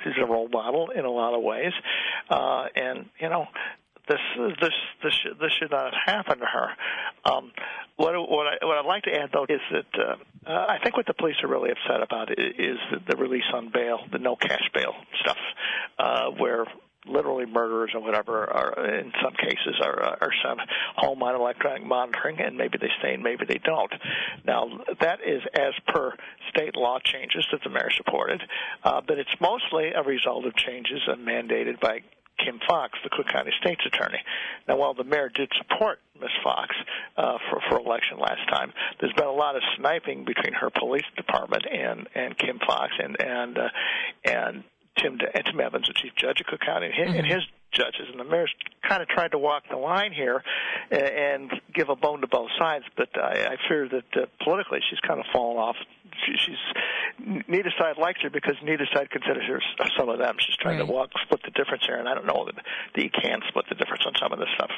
she's 0.03 0.13
a 0.21 0.25
role 0.27 0.47
model 0.47 0.91
in 0.91 1.05
a 1.05 1.09
lot 1.09 1.33
of 1.33 1.41
ways, 1.41 1.73
uh, 2.29 2.65
and 2.75 3.09
you 3.19 3.29
know, 3.29 3.47
this 4.09 4.19
this 4.59 4.73
this 5.03 5.13
should, 5.23 5.39
this 5.39 5.51
should 5.59 5.71
not 5.71 5.93
have 5.93 6.15
happened 6.15 6.41
to 6.41 6.47
her. 6.47 6.69
Um, 7.31 7.51
what 7.95 8.13
what 8.29 8.47
I 8.47 8.65
what 8.65 8.77
I'd 8.77 8.85
like 8.85 9.03
to 9.03 9.13
add 9.13 9.29
though 9.31 9.45
is 9.47 9.61
that 9.71 9.85
uh, 9.97 10.15
uh, 10.49 10.65
I 10.67 10.79
think 10.83 10.97
what 10.97 11.05
the 11.05 11.13
police 11.13 11.35
are 11.43 11.47
really 11.47 11.69
upset 11.71 12.01
about 12.01 12.31
is, 12.31 12.77
the, 13.07 13.15
release 13.17 13.43
on 13.53 13.69
bail, 13.71 13.99
the 14.11 14.17
no 14.17 14.35
cash 14.35 14.67
bail 14.73 14.93
stuff, 15.21 15.37
uh, 15.99 16.29
where 16.31 16.65
literally 17.05 17.45
murderers 17.45 17.91
or 17.93 18.01
whatever 18.01 18.49
are 18.49 18.85
in 18.95 19.11
some 19.23 19.33
cases 19.33 19.79
are 19.81 19.99
are 19.99 20.31
sent 20.43 20.59
home 20.95 21.23
on 21.23 21.35
electronic 21.35 21.85
monitoring 21.85 22.39
and 22.39 22.57
maybe 22.57 22.77
they 22.79 22.89
stay 22.99 23.13
and 23.13 23.23
maybe 23.23 23.45
they 23.47 23.59
don't 23.63 23.93
now 24.45 24.67
that 24.99 25.19
is 25.25 25.41
as 25.53 25.73
per 25.87 26.13
state 26.49 26.75
law 26.75 26.99
changes 26.99 27.47
that 27.51 27.61
the 27.63 27.69
mayor 27.69 27.89
supported 27.95 28.41
uh, 28.83 28.99
but 29.07 29.17
it's 29.17 29.29
mostly 29.39 29.91
a 29.95 30.03
result 30.03 30.45
of 30.45 30.53
changes 30.55 30.99
mandated 31.17 31.79
by 31.79 32.01
Kim 32.43 32.59
Foxx, 32.67 32.97
the 33.03 33.09
Cook 33.09 33.27
County 33.27 33.51
State's 33.61 33.85
Attorney. 33.85 34.19
Now, 34.67 34.77
while 34.77 34.93
the 34.93 35.03
mayor 35.03 35.29
did 35.29 35.51
support 35.57 35.99
Ms. 36.19 36.29
Foxx 36.43 36.75
uh, 37.17 37.37
for 37.49 37.61
for 37.69 37.79
election 37.79 38.19
last 38.19 38.47
time, 38.49 38.73
there's 38.99 39.13
been 39.13 39.27
a 39.27 39.31
lot 39.31 39.55
of 39.55 39.61
sniping 39.77 40.25
between 40.25 40.53
her 40.53 40.69
police 40.69 41.05
department 41.15 41.65
and 41.71 42.07
and 42.15 42.37
Kim 42.37 42.59
Foxx 42.65 42.93
and 43.01 43.21
and 43.21 43.57
uh, 43.57 43.69
and 44.25 44.63
Tim 44.97 45.19
and 45.33 45.45
Tim 45.45 45.59
Evans, 45.59 45.87
the 45.87 45.93
chief 45.93 46.13
judge 46.15 46.41
of 46.41 46.47
Cook 46.47 46.61
County, 46.61 46.87
and 46.87 46.95
his, 46.95 47.07
mm-hmm. 47.07 47.17
and 47.19 47.27
his 47.27 47.43
judges. 47.71 48.07
And 48.11 48.19
the 48.19 48.23
mayor's 48.23 48.53
kind 48.89 49.01
of 49.01 49.07
tried 49.07 49.31
to 49.31 49.37
walk 49.37 49.63
the 49.69 49.77
line 49.77 50.11
here 50.11 50.43
and 50.91 51.51
give 51.73 51.89
a 51.89 51.95
bone 51.95 52.21
to 52.21 52.27
both 52.27 52.49
sides. 52.59 52.85
But 52.97 53.09
I, 53.15 53.53
I 53.53 53.57
fear 53.69 53.87
that 53.87 54.21
uh, 54.21 54.25
politically 54.43 54.79
she's 54.89 54.99
kind 55.07 55.19
of 55.19 55.25
fallen 55.31 55.57
off 55.57 55.75
she, 56.25 56.33
she's 56.37 57.43
neither 57.47 57.71
side 57.77 57.97
likes 57.97 58.21
her 58.21 58.29
because 58.29 58.55
neither 58.63 58.87
side 58.93 59.09
considers 59.09 59.43
her 59.47 59.61
some 59.97 60.09
of 60.09 60.17
them. 60.19 60.35
She's 60.39 60.55
trying 60.57 60.79
Right. 60.79 60.87
to 60.87 60.91
walk 60.91 61.09
split 61.23 61.41
the 61.43 61.51
difference 61.51 61.83
here, 61.85 61.97
and 61.97 62.07
I 62.07 62.13
don't 62.13 62.25
know 62.25 62.45
that, 62.45 62.55
that 62.95 63.03
you 63.03 63.09
can 63.09 63.41
split 63.47 63.65
the 63.69 63.75
difference 63.75 64.03
on 64.05 64.13
some 64.19 64.31
of 64.31 64.39
this 64.39 64.49
stuff. 64.55 64.71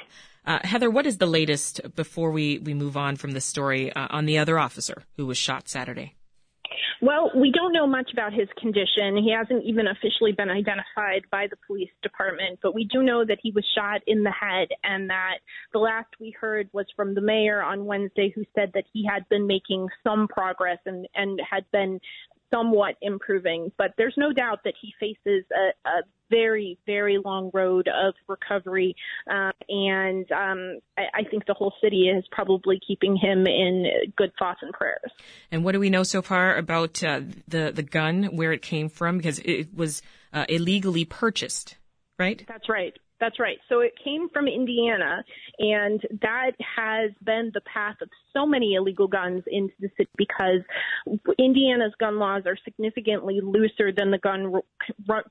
Uh, 0.45 0.59
Heather, 0.63 0.89
what 0.89 1.05
is 1.05 1.17
the 1.17 1.25
latest 1.25 1.81
before 1.95 2.31
we, 2.31 2.57
we 2.59 2.73
move 2.73 2.97
on 2.97 3.15
from 3.15 3.31
this 3.31 3.45
story 3.45 3.91
uh, 3.93 4.07
on 4.09 4.25
the 4.25 4.37
other 4.37 4.57
officer 4.57 5.03
who 5.17 5.25
was 5.25 5.37
shot 5.37 5.69
Saturday? 5.69 6.15
Well, 7.03 7.31
we 7.35 7.51
don't 7.51 7.73
know 7.73 7.87
much 7.87 8.11
about 8.13 8.31
his 8.31 8.47
condition. 8.59 9.17
He 9.17 9.33
hasn't 9.35 9.65
even 9.65 9.87
officially 9.87 10.33
been 10.33 10.51
identified 10.51 11.23
by 11.31 11.47
the 11.49 11.57
police 11.65 11.89
department, 12.03 12.59
but 12.61 12.75
we 12.75 12.85
do 12.85 13.01
know 13.01 13.25
that 13.25 13.39
he 13.41 13.49
was 13.49 13.65
shot 13.75 14.01
in 14.05 14.21
the 14.21 14.31
head 14.31 14.67
and 14.83 15.09
that 15.09 15.39
the 15.73 15.79
last 15.79 16.09
we 16.19 16.29
heard 16.39 16.69
was 16.73 16.85
from 16.95 17.15
the 17.15 17.21
mayor 17.21 17.63
on 17.63 17.85
Wednesday 17.85 18.31
who 18.35 18.43
said 18.53 18.69
that 18.75 18.83
he 18.93 19.03
had 19.03 19.27
been 19.29 19.47
making 19.47 19.87
some 20.03 20.27
progress 20.27 20.77
and, 20.85 21.07
and 21.15 21.41
had 21.49 21.65
been 21.71 21.99
somewhat 22.53 22.97
improving. 23.01 23.71
But 23.79 23.95
there's 23.97 24.13
no 24.15 24.31
doubt 24.31 24.59
that 24.65 24.75
he 24.79 24.93
faces 24.99 25.43
a, 25.51 25.89
a 25.89 26.01
very, 26.31 26.79
very 26.87 27.19
long 27.23 27.51
road 27.53 27.87
of 27.87 28.15
recovery. 28.27 28.95
Uh, 29.29 29.51
and 29.69 30.31
um, 30.31 30.79
I, 30.97 31.19
I 31.19 31.23
think 31.29 31.45
the 31.45 31.53
whole 31.53 31.73
city 31.83 32.09
is 32.09 32.23
probably 32.31 32.79
keeping 32.85 33.15
him 33.15 33.45
in 33.45 33.85
good 34.17 34.31
thoughts 34.39 34.59
and 34.63 34.73
prayers. 34.73 35.11
And 35.51 35.63
what 35.63 35.73
do 35.73 35.79
we 35.79 35.91
know 35.91 36.03
so 36.03 36.21
far 36.23 36.55
about 36.55 37.03
uh, 37.03 37.21
the 37.47 37.71
the 37.75 37.83
gun, 37.83 38.35
where 38.35 38.51
it 38.51 38.61
came 38.63 38.89
from? 38.89 39.17
Because 39.17 39.39
it 39.39 39.75
was 39.75 40.01
uh, 40.33 40.45
illegally 40.49 41.05
purchased, 41.05 41.77
right? 42.17 42.43
That's 42.47 42.69
right. 42.69 42.95
That's 43.21 43.39
right. 43.39 43.59
So 43.69 43.81
it 43.81 43.93
came 44.03 44.29
from 44.33 44.47
Indiana, 44.47 45.23
and 45.59 46.01
that 46.23 46.53
has 46.75 47.11
been 47.23 47.51
the 47.53 47.61
path 47.71 47.97
of 48.01 48.09
so 48.33 48.47
many 48.47 48.73
illegal 48.73 49.07
guns 49.07 49.43
into 49.45 49.73
the 49.79 49.89
city 49.95 50.09
because 50.17 50.61
Indiana's 51.37 51.93
gun 51.99 52.17
laws 52.17 52.43
are 52.47 52.57
significantly 52.63 53.39
looser 53.43 53.91
than 53.95 54.09
the 54.09 54.17
gun 54.17 54.51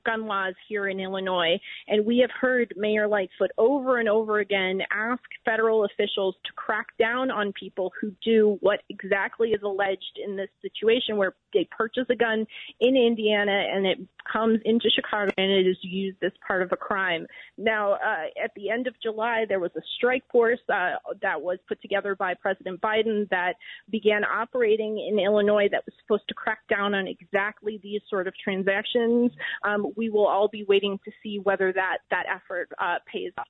gun 0.05 0.25
laws 0.25 0.53
here 0.69 0.87
in 0.87 1.01
Illinois. 1.01 1.59
And 1.89 2.05
we 2.05 2.19
have 2.19 2.29
heard 2.39 2.73
Mayor 2.77 3.09
Lightfoot 3.09 3.51
over 3.57 3.99
and 3.99 4.07
over 4.07 4.39
again 4.39 4.79
ask 4.93 5.21
federal 5.43 5.83
officials 5.83 6.35
to 6.45 6.53
crack 6.53 6.87
down 6.97 7.29
on 7.29 7.51
people 7.59 7.91
who 7.99 8.13
do 8.23 8.57
what 8.61 8.79
exactly 8.89 9.49
is 9.49 9.61
alleged 9.63 10.17
in 10.23 10.37
this 10.37 10.49
situation, 10.61 11.17
where 11.17 11.35
they 11.53 11.67
purchase 11.77 12.05
a 12.09 12.15
gun 12.15 12.45
in 12.79 12.95
Indiana 12.95 13.65
and 13.73 13.85
it 13.85 13.97
comes 14.31 14.59
into 14.63 14.89
Chicago 14.89 15.31
and 15.37 15.51
it 15.51 15.67
is 15.67 15.77
used 15.81 16.23
as 16.23 16.31
part 16.47 16.61
of 16.61 16.71
a 16.71 16.77
crime. 16.77 17.27
Now, 17.57 17.80
uh, 17.93 18.43
at 18.43 18.51
the 18.55 18.69
end 18.69 18.87
of 18.87 18.93
July, 19.01 19.45
there 19.47 19.59
was 19.59 19.71
a 19.75 19.81
strike 19.97 20.23
force 20.31 20.59
uh, 20.69 20.91
that 21.21 21.41
was 21.41 21.57
put 21.67 21.81
together 21.81 22.15
by 22.15 22.33
President 22.33 22.81
Biden 22.81 23.29
that 23.29 23.53
began 23.89 24.23
operating 24.23 24.97
in 24.99 25.19
Illinois 25.19 25.67
that 25.71 25.83
was 25.85 25.93
supposed 26.01 26.27
to 26.27 26.33
crack 26.33 26.59
down 26.69 26.93
on 26.93 27.07
exactly 27.07 27.79
these 27.83 28.01
sort 28.09 28.27
of 28.27 28.33
transactions. 28.43 29.31
Um, 29.63 29.91
we 29.95 30.09
will 30.09 30.27
all 30.27 30.47
be 30.47 30.63
waiting 30.67 30.99
to 31.05 31.11
see 31.23 31.39
whether 31.43 31.71
that 31.73 31.99
that 32.09 32.25
effort 32.33 32.69
uh, 32.79 32.97
pays 33.11 33.31
off. 33.37 33.47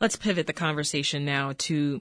Let's 0.00 0.16
pivot 0.16 0.46
the 0.46 0.52
conversation 0.52 1.24
now 1.24 1.52
to 1.58 2.00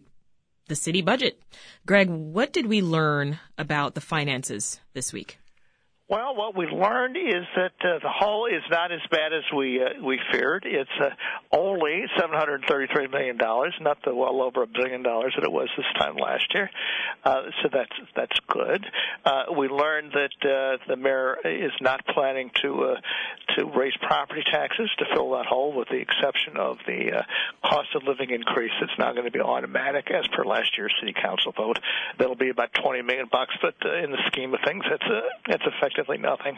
the 0.68 0.76
city 0.76 1.02
budget. 1.02 1.42
Greg, 1.86 2.10
what 2.10 2.54
did 2.54 2.66
we 2.66 2.82
learn 2.82 3.40
about 3.58 3.96
the 3.96 4.02
finances 4.02 4.80
this 4.94 5.14
week? 5.14 5.40
Well, 6.08 6.36
what 6.36 6.56
we 6.56 6.68
learned 6.68 7.18
is 7.18 7.48
that 7.56 7.74
uh, 7.82 7.98
the 7.98 8.12
hole 8.14 8.46
is 8.46 8.62
not 8.70 8.92
as 8.92 9.00
bad 9.10 9.34
as 9.34 9.42
we 9.56 9.82
uh, 9.82 10.06
we 10.06 10.20
feared. 10.32 10.64
It's 10.64 10.88
uh, 11.02 11.10
only 11.52 12.04
seven 12.16 12.38
hundred 12.38 12.64
thirty-three 12.68 13.08
million 13.08 13.38
dollars, 13.38 13.74
not 13.82 13.98
the 14.06 14.14
well 14.14 14.44
over 14.44 14.62
a 14.62 14.68
billion 14.68 15.02
dollars 15.02 15.34
that 15.36 15.44
it 15.44 15.52
was 15.52 15.68
this 15.76 15.86
time 15.98 16.16
last 16.16 16.46
year. 16.54 16.70
Uh, 17.24 17.46
so 17.64 17.70
that's 17.74 17.92
that's 18.16 18.40
good. 18.48 18.86
Uh, 19.26 19.46
we 19.58 19.68
learned 19.68 20.12
that 20.14 20.48
uh, 20.48 20.78
the 20.88 20.96
mayor 20.96 21.40
is 21.44 21.72
not 21.82 22.06
planning 22.06 22.52
to 22.62 22.84
uh, 22.84 23.02
to 23.58 23.66
raise 23.66 23.98
property 24.00 24.44
taxes 24.52 24.92
to 25.00 25.06
fill 25.12 25.32
that 25.32 25.48
hole, 25.48 25.74
with 25.74 25.90
the 25.90 25.98
exception 25.98 26.56
of 26.58 26.78
the 26.86 27.14
uh, 27.18 27.24
cost 27.68 27.96
of 27.96 28.04
living 28.04 28.30
increase 28.30 28.74
that's 28.80 28.94
now 29.00 29.12
going 29.14 29.26
to 29.26 29.32
be 29.32 29.42
automatic 29.42 30.12
as 30.12 30.28
per 30.28 30.46
last 30.46 30.78
year's 30.78 30.94
city 31.00 31.16
council 31.20 31.52
vote. 31.52 31.80
That'll 32.20 32.36
be 32.36 32.50
about 32.52 32.76
twenty 32.76 33.02
million 33.02 33.28
bucks, 33.32 33.56
but 33.60 33.74
uh, 33.84 34.04
in 34.04 34.12
the 34.12 34.22
scheme 34.28 34.54
of 34.54 34.60
things, 34.64 34.84
that's 34.88 35.04
uh, 35.04 35.22
that's 35.48 35.64
effectively 35.96 36.18
nothing. 36.18 36.58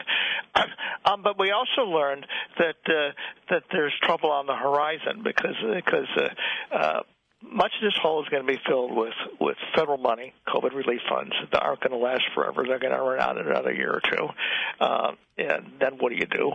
Um, 1.04 1.22
but 1.22 1.38
we 1.38 1.52
also 1.52 1.88
learned 1.88 2.26
that 2.58 2.76
uh, 2.86 3.12
that 3.48 3.62
there's 3.72 3.94
trouble 4.02 4.30
on 4.30 4.46
the 4.46 4.54
horizon 4.54 5.22
because 5.22 5.54
because 5.74 6.08
uh, 6.18 6.74
uh, 6.74 7.00
much 7.40 7.72
of 7.76 7.82
this 7.82 7.96
hole 8.00 8.22
is 8.22 8.28
going 8.28 8.44
to 8.44 8.52
be 8.52 8.58
filled 8.66 8.94
with 8.96 9.14
with 9.40 9.56
federal 9.74 9.98
money, 9.98 10.34
COVID 10.48 10.74
relief 10.74 11.00
funds 11.08 11.32
that 11.52 11.62
aren't 11.62 11.80
going 11.80 11.92
to 11.92 11.98
last 11.98 12.24
forever. 12.34 12.64
They're 12.66 12.80
going 12.80 12.92
to 12.92 13.00
run 13.00 13.20
out 13.20 13.38
in 13.38 13.46
another 13.46 13.72
year 13.72 13.92
or 13.92 14.00
two. 14.00 14.28
Uh, 14.80 15.12
and 15.38 15.70
then 15.78 15.98
what 15.98 16.10
do 16.10 16.16
you 16.16 16.26
do? 16.26 16.50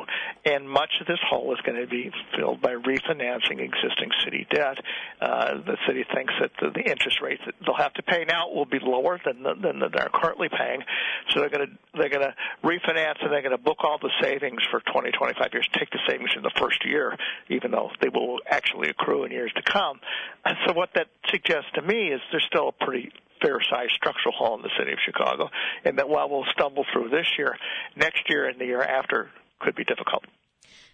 And 0.46 0.70
much 0.70 0.92
of 1.00 1.08
this 1.08 1.20
hole 1.30 1.54
is 1.54 1.62
going 1.62 1.80
to 1.80 1.88
be 1.88 2.12
filled 2.36 2.62
by 2.62 2.74
refinancing 2.74 3.62
existing 3.62 4.12
city 4.26 4.46
debt. 4.52 4.78
Uh, 5.22 5.56
the 5.66 5.78
city 5.88 6.06
thinks 6.14 6.34
that 6.42 6.52
the, 6.60 6.70
the 6.72 6.90
interest 6.90 7.22
rates 7.22 7.42
that 7.46 7.56
they'll 7.66 7.78
have 7.78 7.94
to 7.94 8.04
pay 8.04 8.26
now 8.28 8.50
will 8.50 8.66
be 8.66 8.80
lower 8.82 9.22
than 9.24 9.42
the, 9.42 9.54
than 9.56 9.80
they're 9.80 10.12
currently 10.14 10.50
paying. 10.50 10.82
So 11.30 11.40
they're 11.40 11.50
going 11.50 11.68
to 11.68 11.74
they're 11.98 12.10
going 12.10 12.28
to 12.28 12.36
refinance 12.64 13.22
and 13.22 13.32
they're 13.32 13.42
going 13.42 13.56
to 13.56 13.64
book 13.64 13.84
all 13.84 14.00
the 14.02 14.12
savings 14.22 14.60
for 14.70 14.82
20, 14.92 15.12
25 15.12 15.50
years. 15.54 15.70
Take 15.78 15.92
the 15.92 16.00
savings 16.08 16.32
in 16.36 16.44
the 16.44 16.52
first 16.58 16.84
year, 16.86 17.16
even 17.50 17.72
though 17.72 17.90
they 18.02 18.10
will 18.10 18.40
actually 18.50 18.90
accrue 18.90 19.24
in 19.24 19.32
years 19.32 19.54
to 19.56 19.62
come. 19.62 20.00
And 20.44 20.58
so 20.68 20.73
what 20.76 20.90
that 20.96 21.08
suggests 21.30 21.70
to 21.76 21.82
me 21.82 22.10
is 22.10 22.22
there's 22.32 22.46
still 22.46 22.70
a 22.70 22.86
pretty 22.86 23.12
fair-sized 23.42 23.92
structural 23.94 24.34
hole 24.34 24.56
in 24.56 24.62
the 24.62 24.72
city 24.78 24.92
of 24.94 25.00
Chicago, 25.06 25.50
and 25.84 25.98
that 25.98 26.08
while 26.08 26.30
we'll 26.30 26.46
stumble 26.52 26.86
through 26.94 27.10
this 27.10 27.28
year, 27.38 27.58
next 27.96 28.30
year 28.30 28.48
and 28.48 28.60
the 28.60 28.66
year 28.66 28.82
after 28.82 29.30
could 29.60 29.76
be 29.76 29.84
difficult. 29.84 30.24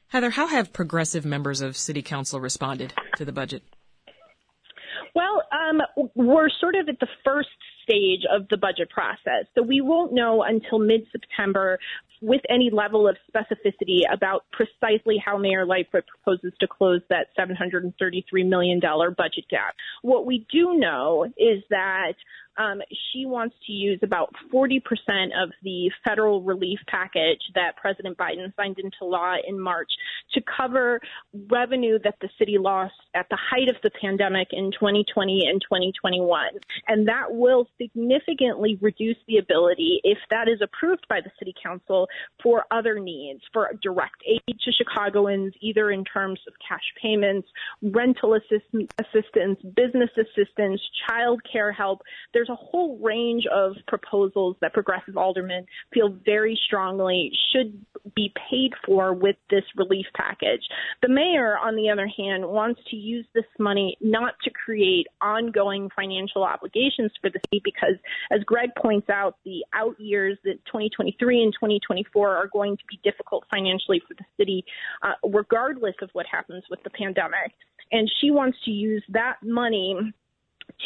Heather, 0.07 0.31
how 0.31 0.48
have 0.48 0.74
progressive 0.74 1.25
members 1.25 1.62
of 1.62 1.77
city 1.77 2.01
council 2.01 2.39
responded 2.39 2.93
to 3.17 3.25
the 3.25 3.31
budget? 3.31 3.62
Well, 5.13 5.43
um, 5.51 6.09
we're 6.15 6.50
sort 6.59 6.75
of 6.75 6.89
at 6.89 7.00
the 7.00 7.07
first 7.24 7.50
stage 7.83 8.21
of 8.31 8.48
the 8.50 8.57
budget 8.57 8.89
process. 8.89 9.45
So 9.55 9.62
we 9.62 9.81
won't 9.81 10.13
know 10.13 10.43
until 10.43 10.79
mid-September 10.79 11.79
with 12.21 12.41
any 12.49 12.69
level 12.71 13.07
of 13.07 13.17
specificity 13.33 14.01
about 14.11 14.45
precisely 14.51 15.21
how 15.23 15.38
Mayor 15.38 15.65
Lightfoot 15.65 16.05
proposes 16.07 16.53
to 16.59 16.67
close 16.67 17.01
that 17.09 17.27
$733 17.38 17.93
million 18.47 18.79
budget 18.79 19.45
gap. 19.49 19.75
What 20.01 20.25
we 20.25 20.45
do 20.51 20.75
know 20.75 21.25
is 21.38 21.63
that 21.69 22.13
um, 22.59 22.81
she 22.91 23.25
wants 23.25 23.55
to 23.67 23.71
use 23.71 23.99
about 24.03 24.33
40% 24.53 24.81
of 25.41 25.49
the 25.63 25.89
federal 26.05 26.41
relief 26.43 26.79
package 26.88 27.39
that 27.55 27.77
President 27.77 28.17
Biden 28.17 28.53
signed 28.57 28.77
into 28.79 29.05
law 29.05 29.35
in 29.47 29.59
March 29.59 29.89
to 30.33 30.41
cover 30.41 30.99
revenue 31.49 31.97
that 32.03 32.15
the 32.19 32.29
city 32.38 32.57
lost 32.59 32.93
at 33.15 33.27
the 33.29 33.38
height 33.38 33.69
of 33.69 33.77
the 33.81 33.89
pandemic 34.01 34.49
in 34.51 34.71
2020 34.71 35.45
and 35.47 35.61
2021. 35.61 36.49
And 36.88 37.07
that 37.07 37.27
will 37.29 37.65
significantly 37.81 38.77
reduce 38.81 39.17
the 39.27 39.38
ability, 39.38 40.01
if 40.03 40.17
that 40.29 40.49
is 40.49 40.59
approved 40.61 41.05
by 41.07 41.21
the 41.21 41.31
city 41.39 41.53
council, 41.63 42.09
for 42.42 42.66
other 42.72 43.00
needs, 43.00 43.42
for 43.54 43.72
direct 43.82 44.22
aid 44.28 44.42
to 44.48 44.72
Chicagoans, 44.72 45.54
either 45.62 45.92
in 45.92 46.04
terms 46.04 46.39
of 46.48 46.54
cash 46.66 46.84
payments, 47.01 47.48
rental 47.82 48.36
assist- 48.36 48.94
assistance, 49.00 49.60
business 49.75 50.10
assistance, 50.18 50.82
child 51.08 51.42
care 51.51 51.72
help. 51.72 52.01
There's 52.34 52.50
a 52.50 52.56
whole 52.56 52.98
range 53.00 53.46
of 53.54 53.74
proposals 53.88 54.58
that 54.62 54.74
progressive 54.74 55.18
aldermen 55.18 55.66
feel 55.94 56.10
very 56.25 56.60
strongly 56.66 57.32
should 57.54 57.86
be 58.16 58.34
paid 58.50 58.72
for 58.86 59.13
with 59.13 59.36
this 59.50 59.63
relief 59.75 60.06
package. 60.16 60.62
The 61.01 61.10
mayor, 61.10 61.58
on 61.58 61.75
the 61.75 61.89
other 61.89 62.08
hand, 62.08 62.46
wants 62.46 62.82
to 62.89 62.96
use 62.96 63.25
this 63.34 63.46
money 63.58 63.98
not 64.01 64.36
to 64.44 64.51
create 64.51 65.08
ongoing 65.22 65.89
financial 65.96 66.44
obligations 66.44 67.12
for 67.22 67.30
the 67.30 67.39
city 67.48 67.62
because, 67.63 67.96
as 68.32 68.44
Greg 68.44 68.70
points 68.78 69.10
out, 69.10 69.38
the 69.46 69.63
out 69.74 70.00
years, 70.00 70.38
that 70.44 70.63
2023 70.66 71.44
and 71.44 71.54
2024, 71.54 71.99
are 72.15 72.48
going 72.48 72.77
to 72.77 72.84
be 72.89 73.00
difficult 73.03 73.46
financially 73.50 74.01
for 74.08 74.13
the 74.15 74.25
city, 74.38 74.65
uh, 75.01 75.13
regardless 75.27 75.96
of 76.01 76.10
what 76.13 76.25
happens 76.25 76.63
with 76.70 76.82
the 76.84 76.89
pandemic. 76.89 77.51
And 77.91 78.10
she 78.22 78.32
wants 78.32 78.58
to 78.65 78.72
use 78.72 79.03
that 79.10 79.38
money 79.44 80.13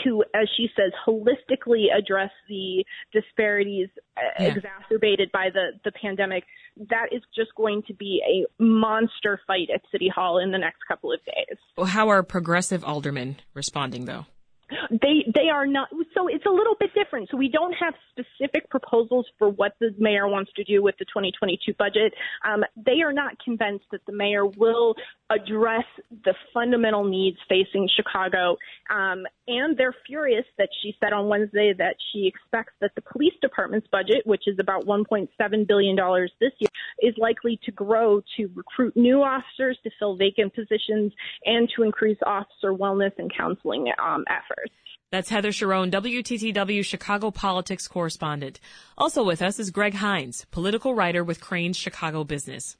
to, 0.03 0.24
as 0.34 0.48
she 0.55 0.70
says, 0.75 0.91
holistically 1.05 1.86
address 1.96 2.32
the 2.48 2.86
disparities 3.12 3.89
uh, 4.17 4.22
Yeah. 4.39 4.55
exacerbated 4.55 5.32
by 5.32 5.50
the, 5.53 5.72
the 5.84 5.91
pandemic. 5.91 6.46
That 6.89 7.08
is 7.12 7.22
just 7.36 7.53
going 7.55 7.84
to 7.88 7.93
be 7.93 8.22
a 8.25 8.63
monster 8.63 9.39
fight 9.46 9.70
at 9.74 9.82
City 9.91 10.10
Hall 10.10 10.39
in 10.39 10.51
the 10.51 10.58
next 10.58 10.79
couple 10.88 11.12
of 11.12 11.20
days. 11.25 11.58
Well, 11.77 11.88
how 11.88 12.10
are 12.10 12.24
progressive 12.24 12.84
aldermen 12.84 13.38
responding, 13.53 14.05
though? 14.05 14.25
They 14.89 15.25
they 15.34 15.50
are 15.50 15.65
not. 15.65 15.89
So 16.13 16.27
it's 16.27 16.46
a 16.46 16.50
little 16.50 16.75
bit 16.80 16.92
different. 16.94 17.30
So 17.30 17.38
we 17.38 17.50
don't 17.50 17.74
have 17.74 17.94
specific 18.12 18.70
proposals 18.70 19.25
for 19.38 19.50
what 19.50 19.74
the 19.80 19.94
mayor 19.98 20.27
wants 20.27 20.51
to 20.56 20.63
do 20.63 20.82
with 20.82 20.96
the 21.00 21.06
2022 21.06 21.74
budget. 21.77 22.13
Um, 22.48 22.63
they 22.75 23.01
are 23.01 23.13
not 23.13 23.34
convinced 23.44 23.86
that 23.92 24.06
the 24.06 24.13
mayor 24.13 24.46
will 24.46 24.96
address 25.30 25.86
the 26.25 26.34
fundamental 26.53 27.03
needs 27.03 27.38
facing 27.50 27.89
Chicago. 27.96 28.58
Um, 28.89 29.24
and 29.48 29.77
they're 29.77 29.96
furious 30.06 30.46
that 30.58 30.70
she 30.82 30.96
said 31.00 31.12
on 31.12 31.27
Wednesday 31.27 31.74
that 31.77 31.96
she 32.12 32.27
expects 32.27 32.74
that 32.82 32.92
the 32.96 33.01
police 33.01 33.34
department's 33.42 33.88
budget, 33.92 34.25
which 34.25 34.44
is 34.48 34.58
about 34.60 34.86
1.7 34.86 35.68
billion 35.68 35.96
dollars 35.96 36.32
this 36.39 36.51
year, 36.60 36.70
is 37.01 37.13
likely 37.18 37.60
to 37.65 37.72
grow 37.72 38.22
to 38.38 38.50
recruit 38.53 38.96
new 38.96 39.22
officers 39.22 39.77
to 39.84 39.89
fill 40.00 40.15
vacant 40.15 40.53
positions 40.53 41.12
and 41.46 41.70
to 41.75 41.84
increase 41.84 42.18
officer 42.25 42.74
wellness 42.74 43.12
and 43.18 43.32
counseling 43.36 43.92
um, 44.01 44.24
efforts. 44.30 44.62
That's 45.12 45.29
Heather 45.29 45.51
Cherone, 45.51 45.91
WTTW 45.91 46.84
Chicago 46.84 47.29
politics 47.29 47.88
correspondent. 47.88 48.60
Also 48.98 49.24
with 49.24 49.41
us 49.41 49.60
is 49.60 49.70
Greg 49.70 49.93
Hinz, 49.93 50.46
political 50.50 50.96
writer 50.96 51.24
with 51.24 51.39
Crain's 51.39 51.77
Chicago 51.77 52.24
Business. 52.24 52.77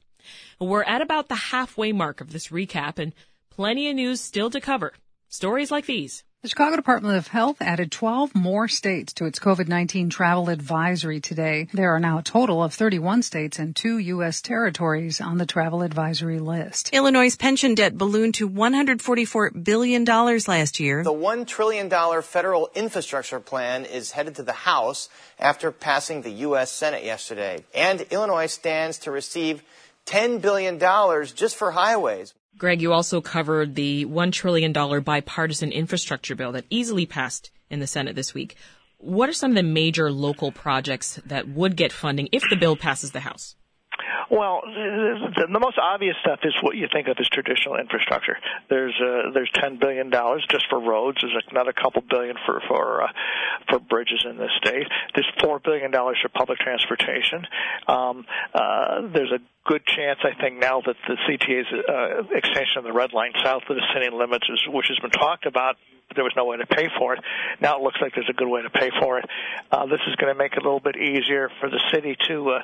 We're 0.58 0.82
at 0.82 1.00
about 1.00 1.28
the 1.28 1.34
halfway 1.36 1.92
mark 1.92 2.20
of 2.20 2.32
this 2.32 2.48
recap 2.48 2.98
and 2.98 3.12
plenty 3.50 3.88
of 3.88 3.96
news 3.96 4.20
still 4.20 4.50
to 4.50 4.60
cover. 4.60 4.94
Stories 5.28 5.70
like 5.70 5.86
these. 5.86 6.24
The 6.44 6.50
Chicago 6.50 6.76
Department 6.76 7.16
of 7.16 7.28
Health 7.28 7.62
added 7.62 7.90
12 7.90 8.34
more 8.34 8.68
states 8.68 9.14
to 9.14 9.24
its 9.24 9.38
COVID-19 9.38 10.10
travel 10.10 10.50
advisory 10.50 11.18
today. 11.18 11.68
There 11.72 11.94
are 11.94 11.98
now 11.98 12.18
a 12.18 12.22
total 12.22 12.62
of 12.62 12.74
31 12.74 13.22
states 13.22 13.58
and 13.58 13.74
two 13.74 13.96
U.S. 13.96 14.42
territories 14.42 15.22
on 15.22 15.38
the 15.38 15.46
travel 15.46 15.80
advisory 15.80 16.38
list. 16.40 16.90
Illinois' 16.92 17.34
pension 17.34 17.74
debt 17.74 17.96
ballooned 17.96 18.34
to 18.34 18.50
$144 18.50 19.64
billion 19.64 20.04
last 20.04 20.80
year. 20.80 21.02
The 21.02 21.14
$1 21.14 21.46
trillion 21.46 21.88
federal 22.20 22.68
infrastructure 22.74 23.40
plan 23.40 23.86
is 23.86 24.10
headed 24.10 24.34
to 24.34 24.42
the 24.42 24.52
House 24.52 25.08
after 25.38 25.72
passing 25.72 26.20
the 26.20 26.30
U.S. 26.48 26.70
Senate 26.70 27.04
yesterday. 27.04 27.64
And 27.74 28.02
Illinois 28.10 28.52
stands 28.52 28.98
to 28.98 29.10
receive 29.10 29.62
$10 30.04 30.42
billion 30.42 30.78
just 31.34 31.56
for 31.56 31.70
highways. 31.70 32.34
Greg, 32.56 32.80
you 32.80 32.92
also 32.92 33.20
covered 33.20 33.74
the 33.74 34.04
$1 34.06 34.32
trillion 34.32 34.72
bipartisan 34.72 35.72
infrastructure 35.72 36.34
bill 36.34 36.52
that 36.52 36.66
easily 36.70 37.04
passed 37.04 37.50
in 37.68 37.80
the 37.80 37.86
Senate 37.86 38.14
this 38.14 38.32
week. 38.32 38.56
What 38.98 39.28
are 39.28 39.34
some 39.34 39.50
of 39.50 39.56
the 39.56 39.62
major 39.62 40.10
local 40.10 40.52
projects 40.52 41.20
that 41.26 41.48
would 41.48 41.76
get 41.76 41.92
funding 41.92 42.28
if 42.30 42.42
the 42.48 42.56
bill 42.56 42.76
passes 42.76 43.10
the 43.10 43.20
House? 43.20 43.56
Well, 44.34 44.62
the, 44.66 45.46
most 45.60 45.78
obvious 45.78 46.16
stuff 46.20 46.40
is 46.42 46.52
what 46.60 46.74
you 46.74 46.88
think 46.92 47.06
of 47.06 47.16
as 47.20 47.28
traditional 47.28 47.76
infrastructure. 47.76 48.36
There's 48.68 48.94
uh, 49.00 49.30
there's 49.32 49.50
ten 49.54 49.78
billion 49.78 50.10
dollars 50.10 50.44
just 50.50 50.66
for 50.68 50.80
roads. 50.80 51.18
There's 51.22 51.38
another 51.52 51.72
couple 51.72 52.02
billion 52.02 52.34
for 52.44 52.60
for 52.66 53.04
uh, 53.04 53.12
for 53.70 53.78
bridges 53.78 54.26
in 54.28 54.36
this 54.36 54.50
state. 54.58 54.88
There's 55.14 55.30
four 55.40 55.60
billion 55.60 55.92
dollars 55.92 56.18
for 56.20 56.30
public 56.30 56.58
transportation. 56.58 57.46
Um, 57.86 58.26
uh, 58.52 59.06
there's 59.12 59.30
a 59.30 59.38
good 59.70 59.86
chance, 59.86 60.18
I 60.24 60.34
think, 60.40 60.58
now 60.58 60.82
that 60.84 60.96
the 61.06 61.16
CTA's 61.30 61.70
uh, 61.70 62.36
extension 62.36 62.78
of 62.78 62.84
the 62.84 62.92
red 62.92 63.12
line 63.12 63.32
south 63.42 63.62
of 63.68 63.76
the 63.76 63.86
city 63.94 64.10
limits, 64.12 64.46
is, 64.50 64.60
which 64.66 64.86
has 64.88 64.98
been 64.98 65.10
talked 65.10 65.46
about, 65.46 65.76
there 66.14 66.24
was 66.24 66.32
no 66.36 66.44
way 66.44 66.56
to 66.56 66.66
pay 66.66 66.88
for 66.98 67.14
it. 67.14 67.20
Now 67.60 67.76
it 67.78 67.82
looks 67.82 67.98
like 68.00 68.12
there's 68.14 68.28
a 68.28 68.34
good 68.34 68.48
way 68.48 68.62
to 68.62 68.70
pay 68.70 68.90
for 69.00 69.18
it. 69.18 69.24
Uh, 69.70 69.86
this 69.86 70.00
is 70.08 70.16
going 70.16 70.32
to 70.32 70.38
make 70.38 70.52
it 70.52 70.58
a 70.58 70.64
little 70.64 70.80
bit 70.80 70.96
easier 70.96 71.50
for 71.60 71.68
the 71.70 71.80
city 71.92 72.16
to 72.28 72.50
uh, 72.50 72.58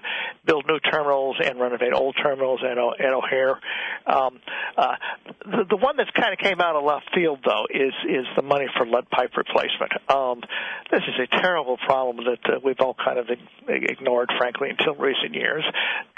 build 0.45 0.66
new 0.66 0.78
terminals 0.80 1.37
and 1.45 1.61
renovate 1.61 1.92
old 1.92 2.16
terminals 2.23 2.61
at, 2.64 2.78
o- 2.78 2.95
at 2.99 3.12
O'Hare. 3.12 3.59
Um, 4.07 4.40
uh, 4.76 4.97
the, 5.45 5.64
the 5.71 5.76
one 5.76 5.97
that's 5.97 6.11
kind 6.11 6.33
of 6.33 6.38
came 6.38 6.61
out 6.61 6.76
of 6.76 6.85
left 6.85 7.11
field, 7.14 7.40
though, 7.45 7.66
is 7.71 7.92
is 8.09 8.26
the 8.37 8.42
money 8.42 8.66
for 8.76 8.87
lead 8.87 9.09
pipe 9.11 9.37
replacement. 9.37 9.92
Um, 10.11 10.42
this 10.90 11.02
is 11.07 11.14
a 11.21 11.40
terrible 11.40 11.76
problem 11.78 12.25
that 12.26 12.54
uh, 12.54 12.59
we've 12.64 12.80
all 12.80 12.95
kind 12.95 13.19
of 13.19 13.28
ignored, 13.69 14.30
frankly, 14.38 14.71
until 14.71 14.95
recent 14.95 15.35
years, 15.35 15.64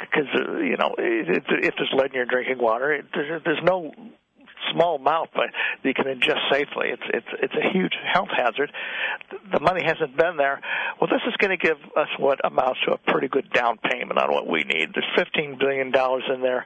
because 0.01 0.29
uh, 0.35 0.59
you 0.59 0.77
know 0.77 0.95
if, 0.99 1.45
if 1.49 1.75
there's 1.77 1.93
lead 1.95 2.11
in 2.11 2.15
your 2.15 2.27
drinking 2.27 2.59
water, 2.59 2.93
it, 2.93 3.07
there's, 3.15 3.43
there's 3.45 3.63
no 3.63 3.93
small 4.73 4.97
amount, 4.97 5.31
but 5.35 5.51
you 5.83 5.95
can 5.95 6.07
ingest 6.07 6.51
safely. 6.51 6.89
It's 6.89 7.03
it's 7.13 7.27
it's 7.43 7.55
a 7.55 7.73
huge 7.73 7.93
health 8.13 8.29
hazard. 8.37 8.71
The 9.53 9.61
money 9.61 9.83
hasn't 9.85 10.17
been 10.17 10.37
there. 10.37 10.61
Well, 11.01 11.11
this 11.11 11.23
is 11.27 11.35
going 11.39 11.57
to 11.57 11.63
give 11.63 11.79
us 11.97 12.09
what 12.19 12.45
amounts 12.45 12.81
to 12.87 12.93
a 12.95 12.99
pretty 12.99 13.29
good 13.29 13.51
down 13.53 13.79
payment 13.79 14.19
on 14.19 14.33
what 14.33 14.47
we 14.47 14.65
need. 14.65 14.91
There's 14.95 15.07
15 15.17 15.59
billion 15.59 15.91
dollars 15.91 16.25
in 16.33 16.41
there 16.41 16.65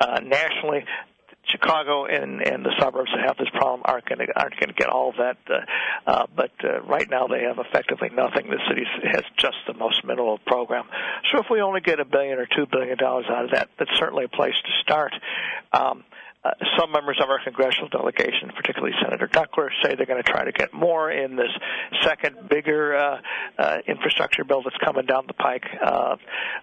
uh, 0.00 0.20
nationally. 0.20 0.84
Chicago 1.50 2.04
and 2.04 2.42
and 2.42 2.64
the 2.64 2.74
suburbs 2.78 3.10
that 3.14 3.26
have 3.26 3.36
this 3.38 3.48
problem 3.50 3.80
aren't 3.84 4.04
going 4.06 4.20
aren't 4.36 4.54
going 4.60 4.68
to 4.68 4.74
get 4.74 4.88
all 4.88 5.10
of 5.10 5.16
that. 5.16 5.38
Uh, 5.48 6.10
uh, 6.10 6.26
but 6.34 6.50
uh, 6.62 6.80
right 6.82 7.08
now 7.08 7.26
they 7.26 7.42
have 7.42 7.58
effectively 7.58 8.10
nothing. 8.10 8.50
The 8.50 8.60
city 8.68 8.84
has 9.04 9.24
just 9.38 9.56
the 9.66 9.74
most 9.74 10.04
minimal 10.04 10.38
program. 10.46 10.84
So 11.32 11.40
if 11.40 11.46
we 11.50 11.60
only 11.60 11.80
get 11.80 12.00
a 12.00 12.04
billion 12.04 12.38
or 12.38 12.46
two 12.46 12.66
billion 12.70 12.98
dollars 12.98 13.26
out 13.30 13.46
of 13.46 13.50
that, 13.52 13.68
that's 13.78 13.96
certainly 13.98 14.24
a 14.24 14.28
place 14.28 14.54
to 14.54 14.70
start. 14.82 15.14
Um, 15.72 16.04
uh, 16.44 16.50
some 16.78 16.92
members 16.92 17.18
of 17.22 17.28
our 17.28 17.40
congressional 17.42 17.88
delegation, 17.88 18.50
particularly 18.54 18.94
Senator 19.02 19.26
Duckworth, 19.26 19.72
say 19.82 19.94
they're 19.96 20.06
going 20.06 20.22
to 20.22 20.30
try 20.30 20.44
to 20.44 20.52
get 20.52 20.72
more 20.72 21.10
in 21.10 21.36
this 21.36 21.50
second, 22.04 22.48
bigger 22.48 22.96
uh, 22.96 23.20
uh, 23.58 23.76
infrastructure 23.86 24.44
bill 24.44 24.62
that's 24.62 24.76
coming 24.84 25.06
down 25.06 25.24
the 25.26 25.34
pike. 25.34 25.64
Uh, 25.84 26.16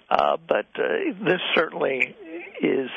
uh, 0.09 0.37
but 0.47 0.65
this 0.75 1.41
certainly 1.53 2.15
is 2.61 2.89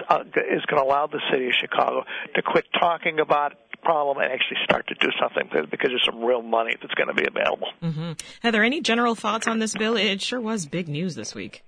is 0.50 0.64
going 0.66 0.81
to 0.81 0.85
allow 0.85 1.09
the 1.09 1.20
city 1.33 1.48
of 1.48 1.55
Chicago 1.61 2.05
to 2.35 2.42
quit 2.42 2.64
talking 2.79 3.18
about 3.18 3.55
problem 3.83 4.18
and 4.18 4.33
actually 4.33 4.59
start 4.64 4.87
to 4.88 4.94
do 4.94 5.09
something 5.20 5.48
because 5.70 5.90
there's 5.90 6.05
some 6.05 6.22
real 6.22 6.42
money 6.42 6.74
that's 6.81 6.94
going 6.94 7.09
to 7.09 7.14
be 7.14 7.26
available. 7.26 7.68
Mm-hmm. 7.83 8.12
Heather, 8.42 8.62
any 8.62 8.81
general 8.81 9.14
thoughts 9.14 9.46
on 9.46 9.59
this 9.59 9.74
bill? 9.74 9.96
It 9.96 10.20
sure 10.20 10.40
was 10.40 10.66
big 10.66 10.88
news 10.88 11.14
this 11.14 11.35
week. 11.35 11.62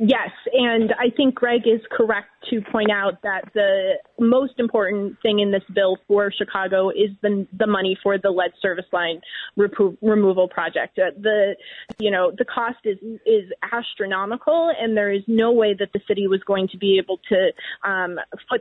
Yes, 0.00 0.30
and 0.52 0.94
I 0.96 1.10
think 1.16 1.34
Greg 1.34 1.62
is 1.66 1.80
correct 1.90 2.28
to 2.50 2.60
point 2.70 2.90
out 2.90 3.20
that 3.22 3.50
the 3.52 3.94
most 4.20 4.52
important 4.58 5.16
thing 5.22 5.40
in 5.40 5.50
this 5.50 5.64
bill 5.74 5.98
for 6.06 6.30
Chicago 6.30 6.90
is 6.90 7.10
the 7.20 7.48
the 7.58 7.66
money 7.66 7.98
for 8.00 8.16
the 8.16 8.30
lead 8.30 8.52
service 8.62 8.84
line 8.92 9.20
repro- 9.58 9.96
removal 10.00 10.48
project. 10.48 11.00
Uh, 11.00 11.10
the 11.20 11.56
you 11.98 12.12
know 12.12 12.30
the 12.38 12.44
cost 12.44 12.78
is 12.84 12.96
is 13.26 13.50
astronomical, 13.72 14.72
and 14.80 14.96
there 14.96 15.12
is 15.12 15.22
no 15.26 15.50
way 15.50 15.74
that 15.76 15.92
the 15.92 16.00
city 16.06 16.28
was 16.28 16.40
going 16.46 16.68
to 16.68 16.78
be 16.78 16.96
able 17.02 17.18
to 17.28 17.50
um, 17.88 18.18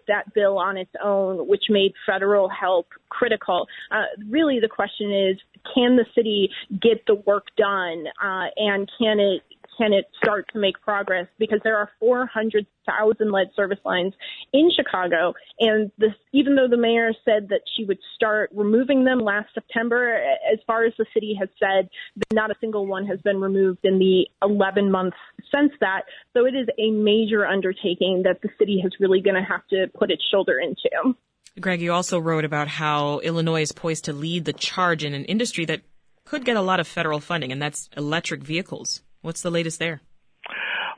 that 0.07 0.33
bill 0.33 0.57
on 0.57 0.75
its 0.75 0.91
own, 1.03 1.47
which 1.47 1.65
made 1.69 1.93
federal 2.03 2.49
help 2.49 2.87
critical. 3.09 3.67
Uh, 3.91 4.05
really, 4.27 4.59
the 4.59 4.67
question 4.67 5.11
is, 5.13 5.37
can 5.75 5.97
the 5.97 6.05
city 6.15 6.49
get 6.81 7.05
the 7.05 7.15
work 7.27 7.45
done, 7.57 8.05
uh, 8.23 8.47
and 8.57 8.89
can 8.97 9.19
it 9.19 9.43
can 9.77 9.93
it 9.93 10.05
start 10.21 10.47
to 10.53 10.59
make 10.59 10.79
progress? 10.81 11.27
Because 11.37 11.59
there 11.63 11.77
are 11.77 11.89
400,000 11.99 13.31
lead 13.31 13.47
service 13.55 13.79
lines 13.85 14.13
in 14.53 14.71
Chicago, 14.75 15.33
and 15.59 15.91
this, 15.97 16.13
even 16.33 16.55
though 16.55 16.67
the 16.69 16.77
mayor 16.77 17.11
said 17.23 17.49
that 17.49 17.61
she 17.75 17.85
would 17.85 17.99
start 18.15 18.49
removing 18.53 19.03
them 19.03 19.19
last 19.19 19.53
September, 19.53 20.19
as 20.51 20.59
far 20.65 20.85
as 20.85 20.93
the 20.97 21.05
city 21.13 21.37
has 21.39 21.49
said, 21.59 21.89
not 22.33 22.51
a 22.51 22.55
single 22.59 22.85
one 22.87 23.05
has 23.05 23.21
been 23.21 23.39
removed 23.39 23.79
in 23.83 23.99
the 23.99 24.27
11 24.41 24.89
months 24.91 25.17
since 25.53 25.71
that. 25.79 26.03
So 26.33 26.45
it 26.45 26.55
is 26.55 26.67
a 26.79 26.91
major 26.91 27.45
undertaking 27.45 28.23
that 28.23 28.41
the 28.41 28.49
city 28.57 28.81
is 28.85 28.93
really 28.99 29.21
going 29.21 29.35
to 29.35 29.41
have 29.41 29.65
to 29.69 29.87
put 29.97 30.11
its 30.11 30.23
shoulder 30.31 30.59
into. 30.59 31.15
Greg, 31.59 31.81
you 31.81 31.91
also 31.91 32.19
wrote 32.19 32.45
about 32.45 32.67
how 32.67 33.19
Illinois 33.19 33.61
is 33.61 33.71
poised 33.71 34.05
to 34.05 34.13
lead 34.13 34.45
the 34.45 34.53
charge 34.53 35.03
in 35.03 35.13
an 35.13 35.25
industry 35.25 35.65
that 35.65 35.81
could 36.25 36.45
get 36.45 36.57
a 36.57 36.61
lot 36.61 36.79
of 36.79 36.87
federal 36.87 37.19
funding, 37.19 37.51
and 37.51 37.61
that's 37.61 37.89
electric 37.97 38.43
vehicles. 38.43 39.01
What's 39.27 39.41
the 39.41 39.51
latest 39.51 39.77
there? 39.79 39.99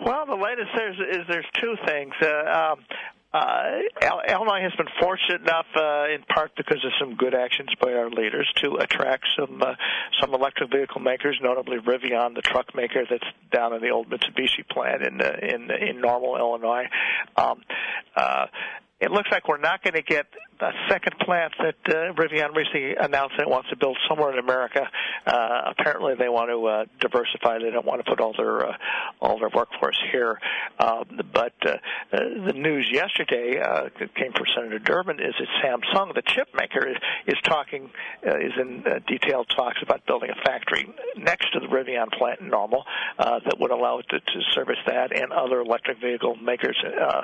Well, 0.06 0.28
the 0.28 0.36
latest 0.36 0.70
there's 0.78 1.00
is 1.00 1.26
there's 1.28 1.48
two 1.60 1.74
things. 1.84 2.14
Uh, 2.22 2.28
um, 2.28 2.80
uh, 3.34 4.22
Illinois 4.30 4.62
has 4.62 4.72
been 4.78 4.88
fortunate 5.02 5.42
enough, 5.42 5.66
uh, 5.76 6.14
in 6.14 6.22
part 6.32 6.52
because 6.56 6.78
of 6.86 6.92
some 7.00 7.16
good 7.16 7.34
actions 7.34 7.70
by 7.82 7.92
our 7.92 8.08
leaders, 8.12 8.48
to 8.58 8.76
attract 8.76 9.26
some 9.36 9.64
uh, 9.64 9.74
some 10.22 10.36
electric 10.36 10.70
vehicle 10.70 11.02
makers, 11.02 11.40
notably 11.42 11.78
Rivian, 11.80 12.36
the 12.36 12.44
truck 12.44 12.76
maker 12.76 13.04
that's 13.10 13.26
down 13.52 13.74
in 13.74 13.82
the 13.82 13.90
old 13.90 14.12
Mitsubishi 14.12 14.68
plant 14.70 15.02
in 15.02 15.20
uh, 15.20 15.32
in 15.42 15.72
in 15.72 16.00
Normal, 16.00 16.38
Illinois. 16.38 16.86
Um, 17.36 17.64
uh, 18.16 18.46
it 19.02 19.12
looks 19.12 19.30
like 19.32 19.48
we're 19.48 19.58
not 19.58 19.84
going 19.84 19.94
to 19.94 20.02
get 20.02 20.26
the 20.60 20.72
second 20.90 21.18
plant 21.20 21.54
that 21.60 21.76
uh, 21.88 22.14
Rivian 22.14 22.54
recently 22.54 22.96
announced 22.96 23.36
that 23.38 23.44
it 23.44 23.50
wants 23.50 23.70
to 23.70 23.78
build 23.78 23.98
somewhere 24.10 24.34
in 24.34 24.40
America. 24.40 24.90
Uh, 25.26 25.62
apparently, 25.68 26.16
they 26.20 26.28
want 26.28 26.50
to 26.50 26.66
uh, 26.66 26.86
diversify. 27.00 27.60
They 27.60 27.72
don't 27.72 27.86
want 27.86 28.04
to 28.04 28.10
put 28.10 28.20
all 28.20 28.34
their 28.36 28.68
uh, 28.68 28.78
all 29.22 29.40
their 29.40 29.50
workforce 29.50 29.98
here. 30.12 30.38
Uh, 30.78 31.06
but 31.34 31.54
uh, 31.66 31.78
the 32.12 32.54
news 32.54 32.90
yesterday 32.92 33.60
uh, 33.60 33.90
came 34.16 34.34
from 34.34 34.46
Senator 34.54 34.80
Durbin 34.80 35.22
is 35.22 35.34
that 35.40 35.48
Samsung, 35.64 36.14
the 36.14 36.22
chip 36.22 36.50
maker, 36.54 36.86
is, 36.86 36.98
is 37.26 37.38
talking 37.44 37.90
uh, 38.28 38.36
is 38.38 38.52
in 38.60 38.84
uh, 38.86 39.00
detailed 39.08 39.48
talks 39.56 39.82
about 39.82 40.06
building 40.06 40.30
a 40.30 40.42
factory 40.44 40.94
next 41.16 41.54
to 41.54 41.62
the 41.62 41.68
Rivian 41.68 42.12
plant 42.12 42.42
in 42.42 42.50
Normal 42.50 42.84
uh, 43.18 43.40
that 43.46 43.60
would 43.60 43.72
allow 43.72 44.00
it 44.00 44.10
to, 44.10 44.20
to 44.20 44.42
service 44.54 44.80
that 44.88 45.16
and 45.16 45.32
other 45.32 45.62
electric 45.62 46.02
vehicle 46.02 46.36
makers 46.36 46.78
uh, 46.84 47.22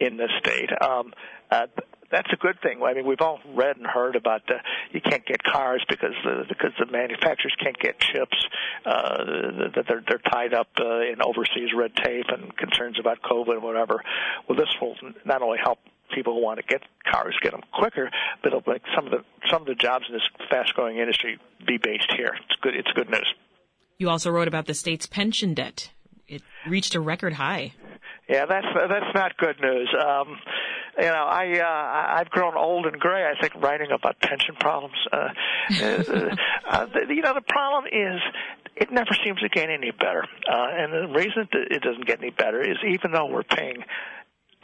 in 0.00 0.16
the 0.16 0.28
state. 0.40 0.70
Um, 0.80 1.12
uh, 1.50 1.66
that's 2.10 2.32
a 2.32 2.36
good 2.36 2.58
thing. 2.62 2.82
I 2.82 2.94
mean, 2.94 3.06
we've 3.06 3.20
all 3.20 3.38
read 3.54 3.76
and 3.76 3.86
heard 3.86 4.16
about 4.16 4.46
the, 4.46 4.54
you 4.92 5.00
can't 5.00 5.24
get 5.26 5.42
cars 5.42 5.84
because 5.88 6.14
the, 6.24 6.44
because 6.48 6.72
the 6.78 6.86
manufacturers 6.86 7.54
can't 7.62 7.78
get 7.78 7.98
chips, 7.98 8.46
uh, 8.86 9.24
that 9.74 9.84
they're 9.86 10.02
they're 10.08 10.22
tied 10.30 10.54
up 10.54 10.68
uh, 10.80 11.00
in 11.00 11.20
overseas 11.20 11.70
red 11.76 11.94
tape 11.96 12.26
and 12.28 12.56
concerns 12.56 12.98
about 12.98 13.20
COVID 13.22 13.54
and 13.54 13.62
whatever. 13.62 14.02
Well, 14.48 14.56
this 14.56 14.68
will 14.80 14.96
not 15.24 15.42
only 15.42 15.58
help 15.62 15.78
people 16.14 16.32
who 16.34 16.42
want 16.42 16.58
to 16.58 16.64
get 16.66 16.82
cars 17.04 17.36
get 17.42 17.52
them 17.52 17.62
quicker, 17.74 18.10
but 18.42 18.52
it'll 18.54 18.62
make 18.66 18.82
some 18.94 19.04
of 19.04 19.12
the 19.12 19.24
some 19.50 19.62
of 19.62 19.68
the 19.68 19.74
jobs 19.74 20.06
in 20.08 20.14
this 20.14 20.28
fast-growing 20.48 20.96
industry 20.96 21.38
be 21.66 21.76
based 21.76 22.10
here. 22.16 22.34
It's 22.46 22.56
good. 22.62 22.74
It's 22.74 22.90
good 22.92 23.10
news. 23.10 23.34
You 23.98 24.08
also 24.08 24.30
wrote 24.30 24.48
about 24.48 24.66
the 24.66 24.74
state's 24.74 25.06
pension 25.06 25.54
debt. 25.54 25.90
It 26.26 26.42
reached 26.68 26.94
a 26.94 27.00
record 27.00 27.34
high. 27.34 27.72
Yeah, 28.28 28.46
that's 28.46 28.66
that's 28.74 29.14
not 29.14 29.36
good 29.36 29.60
news. 29.60 29.88
Um, 29.98 30.38
you 30.98 31.04
know, 31.04 31.24
I 31.24 31.58
uh, 31.58 32.20
I've 32.20 32.30
grown 32.30 32.56
old 32.56 32.86
and 32.86 32.98
gray. 32.98 33.24
I 33.24 33.40
think 33.40 33.54
writing 33.62 33.90
about 33.92 34.20
pension 34.20 34.56
problems. 34.58 34.96
Uh, 35.12 35.28
uh, 35.80 36.34
uh, 36.68 36.86
the, 36.86 37.14
you 37.14 37.22
know, 37.22 37.34
the 37.34 37.44
problem 37.46 37.84
is 37.86 38.20
it 38.76 38.90
never 38.90 39.16
seems 39.24 39.40
to 39.40 39.48
get 39.48 39.70
any 39.70 39.92
better. 39.92 40.24
Uh, 40.50 40.68
and 40.70 40.92
the 40.92 41.14
reason 41.14 41.48
it 41.52 41.82
doesn't 41.82 42.06
get 42.06 42.18
any 42.18 42.30
better 42.30 42.60
is 42.60 42.76
even 42.86 43.12
though 43.12 43.26
we're 43.26 43.42
paying 43.42 43.84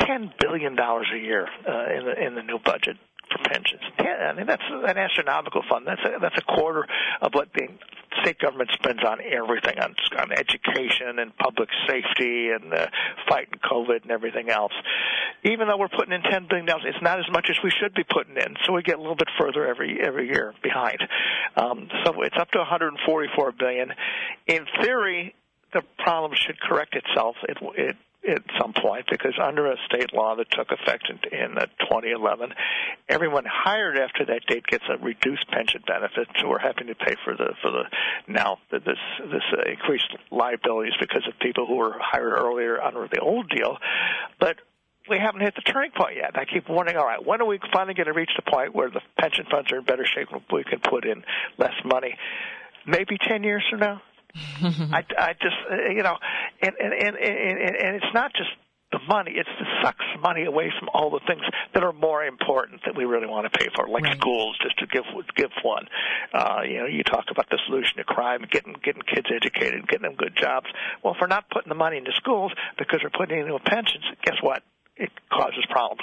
ten 0.01 0.33
billion 0.41 0.75
dollars 0.75 1.07
a 1.15 1.19
year 1.19 1.49
uh, 1.69 1.93
in 1.97 2.05
the 2.05 2.27
in 2.27 2.35
the 2.35 2.43
new 2.43 2.59
budget 2.59 2.97
for 3.31 3.39
pensions. 3.49 3.83
I 3.99 4.33
mean, 4.37 4.47
that's 4.47 4.63
an 4.69 4.99
astronomical 4.99 5.63
fund. 5.69 5.87
That's 5.87 6.01
a, 6.05 6.19
that's 6.21 6.39
a 6.39 6.43
quarter 6.43 6.87
of 7.21 7.33
what 7.33 7.49
the 7.55 7.69
state 8.23 8.39
government 8.39 8.71
spends 8.73 9.03
on 9.05 9.19
everything, 9.21 9.79
on, 9.79 9.95
on 10.19 10.33
education 10.33 11.19
and 11.19 11.37
public 11.37 11.69
safety 11.89 12.51
and 12.51 12.73
uh, 12.73 12.87
fighting 13.29 13.59
COVID 13.63 14.03
and 14.03 14.11
everything 14.11 14.51
else. 14.51 14.73
Even 15.45 15.69
though 15.69 15.77
we're 15.77 15.89
putting 15.89 16.13
in 16.13 16.23
ten 16.23 16.47
billion 16.49 16.67
dollars, 16.67 16.85
it's 16.87 17.03
not 17.03 17.19
as 17.19 17.27
much 17.31 17.49
as 17.51 17.57
we 17.63 17.71
should 17.71 17.95
be 17.95 18.05
putting 18.05 18.37
in. 18.37 18.57
So 18.65 18.73
we 18.73 18.83
get 18.83 18.97
a 18.97 19.01
little 19.01 19.17
bit 19.17 19.29
further 19.39 19.67
every 19.67 19.99
every 20.03 20.27
year 20.29 20.55
behind. 20.63 20.99
Um, 21.57 21.89
so 22.05 22.23
it's 22.23 22.37
up 22.39 22.51
to 22.53 22.59
144 22.59 23.53
billion. 23.53 23.93
In 24.47 24.67
theory, 24.83 25.35
the 25.73 25.83
problem 25.99 26.33
should 26.35 26.59
correct 26.61 26.95
itself. 26.95 27.37
It, 27.49 27.59
it 27.77 27.97
at 28.29 28.43
some 28.59 28.73
point 28.73 29.07
because 29.11 29.35
under 29.43 29.71
a 29.71 29.77
state 29.87 30.13
law 30.15 30.37
that 30.37 30.51
took 30.51 30.71
effect 30.71 31.11
in, 31.11 31.19
in 31.39 31.59
uh, 31.59 31.67
2011, 31.81 32.53
everyone 33.09 33.45
hired 33.47 33.99
after 33.99 34.25
that 34.27 34.47
date 34.47 34.67
gets 34.67 34.85
a 34.89 34.97
reduced 34.99 35.49
pension 35.49 35.83
benefit. 35.87 36.29
So 36.41 36.49
we're 36.49 36.59
having 36.59 36.87
to 36.89 36.95
pay 36.95 37.15
for 37.25 37.37
the 37.37 37.55
for 37.61 37.71
the 37.71 37.85
now 38.27 38.59
this 38.71 38.83
this 38.83 39.43
uh, 39.53 39.71
increased 39.71 40.09
liabilities 40.31 40.95
because 41.01 41.27
of 41.29 41.39
people 41.41 41.67
who 41.67 41.77
were 41.77 41.97
hired 41.99 42.33
earlier 42.33 42.81
under 42.81 43.09
the 43.09 43.21
old 43.21 43.49
deal, 43.49 43.79
but 44.41 44.57
we 45.09 45.19
haven't 45.19 45.43
hit 45.43 45.55
the 45.55 45.61
turning 45.61 45.91
point 45.91 46.17
yet. 46.17 46.31
I 46.35 46.45
keep 46.47 46.69
wondering, 46.69 46.97
all 46.97 47.05
right, 47.05 47.25
when 47.25 47.41
are 47.41 47.47
we 47.47 47.59
finally 47.73 47.95
going 47.95 48.07
to 48.07 48.15
reach 48.15 48.31
the 48.37 48.51
point 48.51 48.75
where 48.75 48.91
the 48.91 49.01
pension 49.19 49.45
funds 49.51 49.71
are 49.71 49.79
in 49.79 49.85
better 49.85 50.07
shape 50.07 50.29
and 50.33 50.41
we 50.51 50.65
can 50.65 50.81
put 50.81 51.05
in 51.05 51.23
less 51.59 51.75
money? 51.85 52.17
Maybe 52.87 53.19
10 53.19 53.45
years 53.45 53.63
from 53.69 53.81
now? 53.81 54.03
I, 54.37 55.05
I 55.19 55.33
just, 55.35 55.57
you 55.91 56.03
know, 56.03 56.17
and, 56.63 56.75
and, 56.79 56.93
and, 56.93 57.17
and, 57.17 57.77
and 57.77 57.97
it's 57.97 58.15
not 58.15 58.33
just 58.35 58.51
the 58.93 58.99
money. 59.09 59.33
It's 59.35 59.49
to 59.49 59.65
sucks 59.83 60.05
money 60.23 60.45
away 60.45 60.73
from 60.79 60.89
all 60.95 61.11
the 61.11 61.21
things 61.27 61.43
that 61.75 61.83
are 61.83 61.93
more 61.93 62.25
important 62.25 62.83
that 62.87 62.97
we 62.97 63.05
really 63.05 63.27
want 63.27 63.51
to 63.51 63.59
pay 63.59 63.69
for, 63.75 63.89
like 63.89 64.05
right. 64.05 64.17
schools, 64.17 64.57
just 64.63 64.79
to 64.79 64.87
give 64.87 65.05
give 65.37 65.51
one. 65.63 65.87
Uh, 66.33 66.61
you 66.67 66.79
know, 66.79 66.87
you 66.87 67.03
talk 67.03 67.25
about 67.31 67.49
the 67.51 67.59
solution 67.67 67.97
to 67.99 68.05
crime, 68.05 68.45
getting 68.51 68.75
getting 68.83 69.03
kids 69.03 69.27
educated, 69.35 69.87
getting 69.89 70.07
them 70.09 70.15
good 70.17 70.37
jobs. 70.37 70.67
Well, 71.03 71.15
if 71.15 71.21
we're 71.21 71.27
not 71.27 71.51
putting 71.51 71.69
the 71.69 71.75
money 71.75 71.99
into 71.99 72.13
schools 72.15 72.53
because 72.79 73.01
we're 73.03 73.11
putting 73.11 73.39
it 73.39 73.47
into 73.47 73.59
pensions, 73.59 74.05
guess 74.25 74.37
what? 74.43 74.63
It 74.97 75.11
causes 75.31 75.65
problems. 75.69 76.03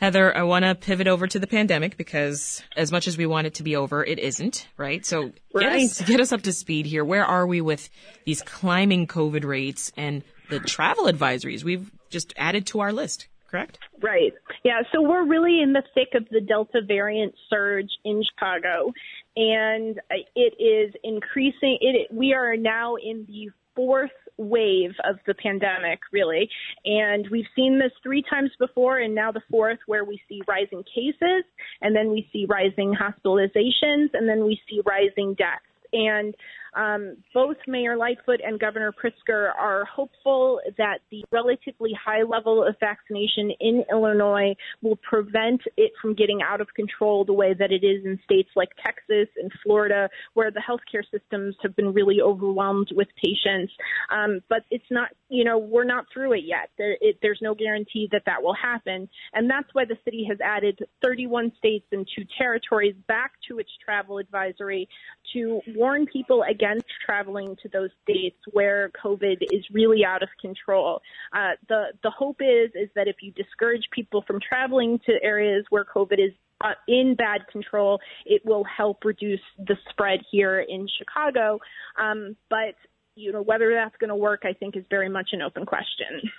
Heather, 0.00 0.36
I 0.36 0.42
want 0.42 0.64
to 0.64 0.74
pivot 0.74 1.06
over 1.06 1.26
to 1.26 1.38
the 1.38 1.46
pandemic 1.46 1.96
because 1.96 2.62
as 2.76 2.92
much 2.92 3.08
as 3.08 3.16
we 3.16 3.24
want 3.24 3.46
it 3.46 3.54
to 3.54 3.62
be 3.62 3.76
over, 3.76 4.04
it 4.04 4.18
isn't, 4.18 4.68
right? 4.76 5.04
So 5.06 5.32
right. 5.54 5.72
Get, 5.72 5.72
us, 5.72 6.00
get 6.02 6.20
us 6.20 6.32
up 6.32 6.42
to 6.42 6.52
speed 6.52 6.86
here. 6.86 7.04
Where 7.04 7.24
are 7.24 7.46
we 7.46 7.60
with 7.62 7.88
these 8.24 8.42
climbing 8.42 9.06
COVID 9.06 9.44
rates 9.44 9.92
and 9.96 10.22
the 10.50 10.60
travel 10.60 11.04
advisories 11.06 11.64
we've 11.64 11.90
just 12.10 12.34
added 12.36 12.66
to 12.68 12.80
our 12.80 12.92
list, 12.92 13.28
correct? 13.50 13.78
Right. 14.02 14.34
Yeah. 14.64 14.82
So 14.92 15.00
we're 15.00 15.24
really 15.24 15.62
in 15.62 15.72
the 15.72 15.82
thick 15.94 16.08
of 16.14 16.28
the 16.30 16.42
Delta 16.42 16.82
variant 16.86 17.34
surge 17.48 17.90
in 18.04 18.22
Chicago 18.22 18.92
and 19.36 19.98
uh, 20.10 20.14
it 20.34 20.54
is 20.62 20.94
increasing. 21.04 21.78
It, 21.80 22.08
we 22.12 22.32
are 22.32 22.56
now 22.56 22.96
in 22.96 23.26
the 23.26 23.50
fourth 23.76 24.10
wave 24.38 24.90
of 25.04 25.16
the 25.26 25.34
pandemic, 25.34 26.00
really. 26.12 26.48
And 26.84 27.26
we've 27.30 27.46
seen 27.54 27.78
this 27.78 27.92
three 28.02 28.22
times 28.28 28.50
before, 28.58 28.98
and 28.98 29.14
now 29.14 29.32
the 29.32 29.42
fourth, 29.50 29.78
where 29.86 30.04
we 30.04 30.20
see 30.28 30.42
rising 30.48 30.82
cases, 30.94 31.44
and 31.80 31.94
then 31.94 32.10
we 32.10 32.28
see 32.32 32.46
rising 32.48 32.94
hospitalizations, 32.94 34.08
and 34.14 34.28
then 34.28 34.44
we 34.44 34.60
see 34.68 34.80
rising 34.84 35.34
deaths. 35.34 35.62
And 35.92 36.34
um, 36.76 37.16
both 37.32 37.56
Mayor 37.66 37.96
Lightfoot 37.96 38.40
and 38.44 38.60
Governor 38.60 38.92
Pritzker 38.92 39.50
are 39.58 39.86
hopeful 39.86 40.60
that 40.76 40.98
the 41.10 41.24
relatively 41.32 41.92
high 41.92 42.22
level 42.22 42.62
of 42.62 42.76
vaccination 42.78 43.50
in 43.60 43.82
Illinois 43.90 44.54
will 44.82 44.96
prevent 44.96 45.62
it 45.78 45.92
from 46.00 46.14
getting 46.14 46.40
out 46.42 46.60
of 46.60 46.68
control 46.74 47.24
the 47.24 47.32
way 47.32 47.54
that 47.54 47.72
it 47.72 47.82
is 47.82 48.04
in 48.04 48.20
states 48.24 48.50
like 48.54 48.68
Texas 48.84 49.28
and 49.40 49.50
Florida, 49.64 50.08
where 50.34 50.50
the 50.50 50.60
healthcare 50.60 51.02
systems 51.10 51.56
have 51.62 51.74
been 51.76 51.94
really 51.94 52.20
overwhelmed 52.20 52.88
with 52.94 53.08
patients. 53.16 53.72
Um, 54.10 54.40
but 54.50 54.64
it's 54.70 54.84
not, 54.90 55.08
you 55.30 55.44
know, 55.44 55.56
we're 55.56 55.84
not 55.84 56.04
through 56.12 56.34
it 56.34 56.44
yet. 56.44 56.68
There, 56.76 56.96
it, 57.00 57.18
there's 57.22 57.40
no 57.40 57.54
guarantee 57.54 58.08
that 58.12 58.22
that 58.26 58.42
will 58.42 58.54
happen. 58.54 59.08
And 59.32 59.48
that's 59.48 59.68
why 59.72 59.86
the 59.86 59.96
city 60.04 60.26
has 60.28 60.38
added 60.44 60.78
31 61.02 61.52
states 61.56 61.86
and 61.90 62.06
two 62.14 62.24
territories 62.36 62.94
back 63.08 63.32
to 63.48 63.58
its 63.58 63.70
travel 63.82 64.18
advisory 64.18 64.88
to 65.32 65.60
warn 65.74 66.06
people 66.06 66.44
against 66.48 66.65
against 66.66 66.86
traveling 67.04 67.56
to 67.62 67.68
those 67.68 67.90
states 68.02 68.36
where 68.52 68.90
COVID 69.02 69.42
is 69.52 69.64
really 69.72 70.04
out 70.04 70.22
of 70.22 70.28
control. 70.40 71.00
Uh, 71.32 71.50
the 71.68 71.84
the 72.02 72.10
hope 72.10 72.40
is 72.40 72.70
is 72.74 72.88
that 72.94 73.08
if 73.08 73.16
you 73.20 73.32
discourage 73.32 73.82
people 73.92 74.22
from 74.26 74.38
traveling 74.46 74.98
to 75.06 75.12
areas 75.22 75.64
where 75.70 75.84
COVID 75.84 76.14
is 76.14 76.32
uh, 76.62 76.72
in 76.88 77.14
bad 77.16 77.42
control, 77.50 78.00
it 78.24 78.42
will 78.44 78.64
help 78.64 79.04
reduce 79.04 79.40
the 79.58 79.76
spread 79.90 80.20
here 80.30 80.60
in 80.60 80.88
Chicago. 80.98 81.58
Um, 82.00 82.36
but 82.48 82.74
you 83.14 83.32
know 83.32 83.42
whether 83.42 83.72
that's 83.74 83.96
going 83.98 84.08
to 84.08 84.16
work, 84.16 84.42
I 84.44 84.52
think, 84.52 84.76
is 84.76 84.84
very 84.90 85.08
much 85.08 85.30
an 85.32 85.42
open 85.42 85.66
question. 85.66 86.30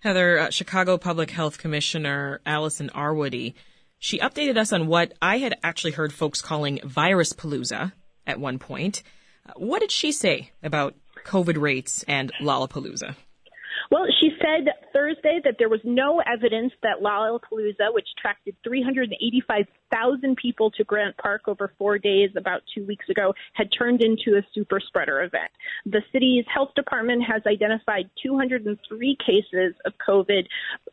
Heather, 0.00 0.38
uh, 0.38 0.50
Chicago 0.50 0.96
Public 0.96 1.30
Health 1.30 1.58
Commissioner 1.58 2.40
Allison 2.46 2.90
Arwady, 2.94 3.54
she 3.98 4.18
updated 4.18 4.56
us 4.56 4.72
on 4.72 4.86
what 4.86 5.12
I 5.20 5.38
had 5.38 5.58
actually 5.62 5.92
heard 5.92 6.12
folks 6.12 6.40
calling 6.40 6.80
virus 6.84 7.32
palooza 7.32 7.92
at 8.26 8.40
one 8.40 8.58
point. 8.58 9.02
What 9.56 9.80
did 9.80 9.90
she 9.90 10.12
say 10.12 10.50
about 10.62 10.94
COVID 11.24 11.60
rates 11.60 12.04
and 12.08 12.32
Lollapalooza? 12.40 13.16
Well, 13.90 14.04
she 14.20 14.30
said 14.38 14.68
Thursday 14.92 15.40
that 15.44 15.54
there 15.58 15.68
was 15.68 15.80
no 15.82 16.20
evidence 16.20 16.72
that 16.82 17.00
Lollapalooza, 17.02 17.94
which 17.94 18.08
attracted 18.18 18.54
385,000 19.90 20.36
people 20.36 20.70
to 20.72 20.84
Grant 20.84 21.16
Park 21.16 21.42
over 21.46 21.72
four 21.78 21.98
days 21.98 22.30
about 22.36 22.62
two 22.74 22.84
weeks 22.84 23.08
ago, 23.08 23.34
had 23.54 23.68
turned 23.76 24.02
into 24.02 24.38
a 24.38 24.42
super 24.54 24.80
spreader 24.80 25.22
event. 25.22 25.50
The 25.86 26.02
city's 26.12 26.44
health 26.52 26.70
department 26.74 27.22
has 27.24 27.42
identified 27.46 28.10
203 28.22 29.16
cases 29.24 29.74
of 29.84 29.92
COVID 30.06 30.46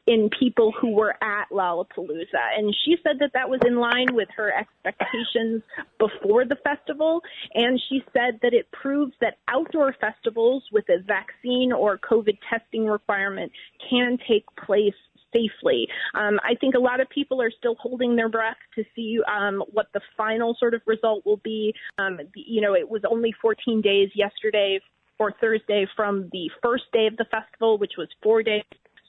in 0.07 0.29
people 0.37 0.73
who 0.79 0.91
were 0.91 1.15
at 1.23 1.49
Lollapalooza. 1.51 2.57
And 2.57 2.75
she 2.85 2.97
said 3.03 3.19
that 3.19 3.31
that 3.33 3.49
was 3.49 3.59
in 3.65 3.77
line 3.77 4.13
with 4.13 4.29
her 4.35 4.53
expectations 4.53 5.63
before 5.99 6.45
the 6.45 6.57
festival. 6.63 7.21
And 7.53 7.81
she 7.89 8.03
said 8.13 8.39
that 8.41 8.53
it 8.53 8.71
proves 8.71 9.13
that 9.21 9.37
outdoor 9.47 9.93
festivals 9.99 10.63
with 10.71 10.85
a 10.89 11.01
vaccine 11.03 11.71
or 11.71 11.97
COVID 11.97 12.37
testing 12.49 12.85
requirement 12.85 13.51
can 13.89 14.17
take 14.27 14.45
place 14.65 14.93
safely. 15.35 15.87
Um, 16.13 16.39
I 16.43 16.55
think 16.55 16.75
a 16.75 16.79
lot 16.79 16.99
of 17.01 17.09
people 17.09 17.41
are 17.41 17.51
still 17.51 17.75
holding 17.75 18.15
their 18.15 18.29
breath 18.29 18.57
to 18.75 18.83
see 18.95 19.19
um, 19.27 19.63
what 19.71 19.87
the 19.93 20.01
final 20.15 20.55
sort 20.59 20.73
of 20.73 20.81
result 20.85 21.25
will 21.25 21.41
be. 21.43 21.73
Um, 21.97 22.19
you 22.35 22.61
know, 22.61 22.73
it 22.73 22.89
was 22.89 23.01
only 23.09 23.33
14 23.41 23.81
days 23.81 24.09
yesterday 24.15 24.79
or 25.19 25.33
Thursday 25.39 25.87
from 25.95 26.29
the 26.31 26.49
first 26.63 26.83
day 26.93 27.07
of 27.07 27.17
the 27.17 27.25
festival, 27.25 27.77
which 27.77 27.93
was 27.97 28.07
four 28.21 28.43
days. 28.43 28.63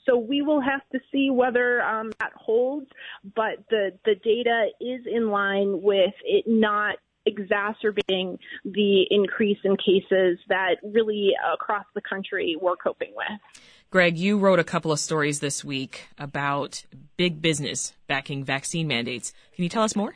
So 0.04 0.16
we 0.16 0.40
will 0.40 0.60
have 0.60 0.82
to 0.92 1.00
see 1.10 1.30
whether 1.30 1.82
um, 1.82 2.12
that 2.20 2.32
holds, 2.36 2.86
but 3.34 3.64
the 3.70 3.90
the 4.04 4.14
data 4.14 4.68
is 4.80 5.00
in 5.04 5.30
line 5.30 5.82
with 5.82 6.14
it 6.24 6.44
not 6.46 6.96
exacerbating 7.26 8.38
the 8.64 9.06
increase 9.10 9.58
in 9.64 9.76
cases 9.76 10.38
that 10.48 10.76
really 10.84 11.32
across 11.52 11.84
the 11.94 12.00
country 12.00 12.56
we're 12.60 12.76
coping 12.76 13.12
with. 13.16 13.62
Greg, 13.90 14.18
you 14.18 14.38
wrote 14.38 14.58
a 14.58 14.64
couple 14.64 14.90
of 14.90 14.98
stories 14.98 15.40
this 15.40 15.64
week 15.64 16.08
about 16.18 16.84
big 17.16 17.40
business 17.40 17.92
backing 18.08 18.44
vaccine 18.44 18.88
mandates. 18.88 19.32
Can 19.54 19.62
you 19.62 19.68
tell 19.68 19.84
us 19.84 19.94
more? 19.94 20.14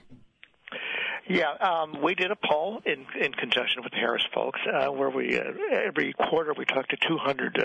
Yeah, 1.31 1.53
um, 1.61 2.03
we 2.03 2.17
did 2.17 2.33
a 2.33 2.37
poll 2.37 2.83
in 2.85 3.07
in 3.17 3.33
conjunction 3.33 3.85
with 3.85 3.93
Harris 3.93 4.27
folks, 4.35 4.59
uh, 4.67 4.91
where 4.91 5.11
we 5.11 5.39
uh, 5.39 5.45
every 5.71 6.13
quarter 6.13 6.53
we 6.59 6.65
talk 6.65 6.89
to 6.89 6.97
200 7.07 7.57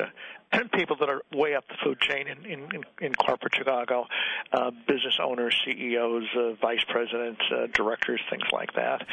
uh, 0.53 0.59
people 0.73 0.97
that 0.99 1.09
are 1.09 1.23
way 1.33 1.55
up 1.55 1.67
the 1.67 1.75
food 1.83 1.99
chain 1.99 2.27
in 2.27 2.45
in, 2.45 2.83
in 3.01 3.15
corporate 3.15 3.55
Chicago, 3.55 4.05
uh, 4.53 4.69
business 4.87 5.17
owners, 5.19 5.59
CEOs, 5.65 6.25
uh, 6.37 6.53
vice 6.61 6.83
presidents, 6.87 7.41
uh, 7.51 7.65
directors, 7.73 8.21
things 8.29 8.45
like 8.53 8.71
that. 8.75 9.03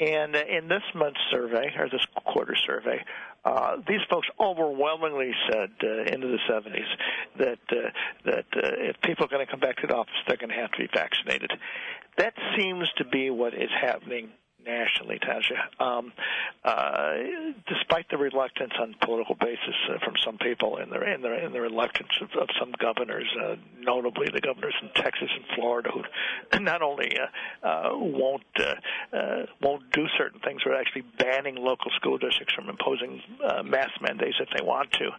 And 0.00 0.34
in 0.34 0.68
this 0.68 0.82
month's 0.94 1.20
survey, 1.30 1.74
or 1.78 1.90
this 1.90 2.04
quarter 2.24 2.56
survey, 2.66 3.04
uh, 3.44 3.76
these 3.86 4.00
folks 4.08 4.28
overwhelmingly 4.40 5.32
said 5.50 5.70
uh, 5.82 6.12
into 6.12 6.28
the 6.28 6.38
70s 6.50 6.88
that 7.38 7.58
uh, 7.70 7.90
that 8.24 8.46
uh, 8.56 8.88
if 8.88 8.96
people 9.02 9.26
are 9.26 9.28
going 9.28 9.44
to 9.44 9.50
come 9.50 9.60
back 9.60 9.76
to 9.76 9.86
the 9.86 9.94
office, 9.94 10.14
they're 10.26 10.38
going 10.38 10.50
to 10.50 10.56
have 10.56 10.70
to 10.72 10.78
be 10.78 10.88
vaccinated. 10.92 11.52
That 12.16 12.32
seems 12.56 12.88
to 12.96 13.04
be 13.04 13.30
what 13.30 13.54
is 13.54 13.70
happening 13.78 14.30
nationally, 14.64 15.18
Tasha. 15.18 15.82
Um, 15.82 16.12
uh, 16.64 17.12
despite 17.68 18.08
the 18.10 18.16
reluctance 18.16 18.72
on 18.80 18.94
political 19.02 19.34
basis 19.34 19.74
uh, 19.88 19.98
from 20.04 20.14
some 20.24 20.38
people 20.38 20.76
and 20.76 20.90
the 20.92 21.00
and 21.00 21.24
the, 21.24 21.32
and 21.32 21.54
the 21.54 21.60
reluctance 21.60 22.10
of, 22.20 22.30
of 22.40 22.48
some 22.58 22.72
governors, 22.78 23.28
uh, 23.42 23.56
notably 23.78 24.28
the 24.32 24.40
governors 24.40 24.74
in 24.82 24.90
Texas 24.94 25.28
and 25.34 25.44
Florida, 25.56 25.90
who 25.90 26.58
not 26.60 26.82
only 26.82 27.10
uh, 27.18 27.66
uh, 27.66 27.90
won't 27.92 28.42
uh, 28.58 29.16
uh, 29.16 29.46
won't 29.60 29.90
do 29.92 30.06
certain 30.18 30.40
things, 30.40 30.62
but 30.64 30.74
actually 30.74 31.04
banning 31.18 31.56
local 31.56 31.90
school 31.96 32.18
districts 32.18 32.54
from 32.54 32.68
imposing 32.68 33.20
uh, 33.44 33.62
mask 33.62 33.92
mandates 34.00 34.36
if 34.40 34.48
they 34.56 34.64
want 34.64 34.90
to. 34.92 35.10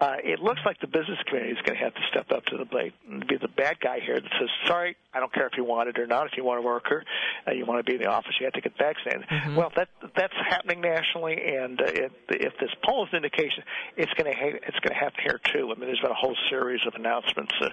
Uh, 0.00 0.16
it 0.22 0.40
looks 0.40 0.60
like 0.64 0.80
the 0.80 0.86
business 0.86 1.18
community 1.26 1.52
is 1.52 1.62
going 1.66 1.78
to 1.78 1.84
have 1.84 1.94
to 1.94 2.02
step 2.10 2.30
up 2.30 2.44
to 2.46 2.56
the 2.56 2.66
plate 2.66 2.94
and 3.10 3.26
be 3.26 3.36
the 3.36 3.48
bad 3.48 3.78
guy 3.80 4.00
here 4.00 4.20
that 4.20 4.30
says, 4.38 4.48
"Sorry, 4.66 4.96
I 5.12 5.20
don't 5.20 5.32
care 5.32 5.46
if 5.46 5.56
you 5.56 5.64
want 5.64 5.88
it 5.88 5.98
or 5.98 6.06
not. 6.06 6.26
If 6.26 6.36
you 6.36 6.44
want 6.44 6.58
to 6.58 6.66
work 6.66 6.90
or 6.90 7.04
uh, 7.46 7.52
you 7.52 7.64
want 7.64 7.84
to 7.84 7.90
be 7.90 7.96
in 7.96 8.02
the 8.02 8.10
office, 8.10 8.32
you 8.40 8.46
have 8.46 8.54
to 8.54 8.60
get 8.60 8.76
vaccinated. 8.84 9.24
Mm-hmm. 9.28 9.56
Well, 9.56 9.70
that 9.76 9.88
that's 10.16 10.38
happening 10.48 10.80
nationally, 10.80 11.36
and 11.40 11.80
uh, 11.80 11.84
if, 12.06 12.12
if 12.28 12.54
this 12.60 12.70
poll 12.84 13.04
is 13.04 13.10
an 13.12 13.24
indication, 13.24 13.64
it's 13.96 14.12
going 14.14 14.30
to 14.30 14.36
ha- 14.36 14.60
it's 14.68 14.80
going 14.84 14.94
to 14.94 15.00
happen 15.00 15.20
here 15.24 15.40
too. 15.52 15.72
I 15.72 15.74
mean, 15.78 15.86
there's 15.88 16.00
been 16.00 16.10
a 16.10 16.22
whole 16.24 16.36
series 16.50 16.80
of 16.86 16.94
announcements 16.94 17.52
uh, 17.60 17.68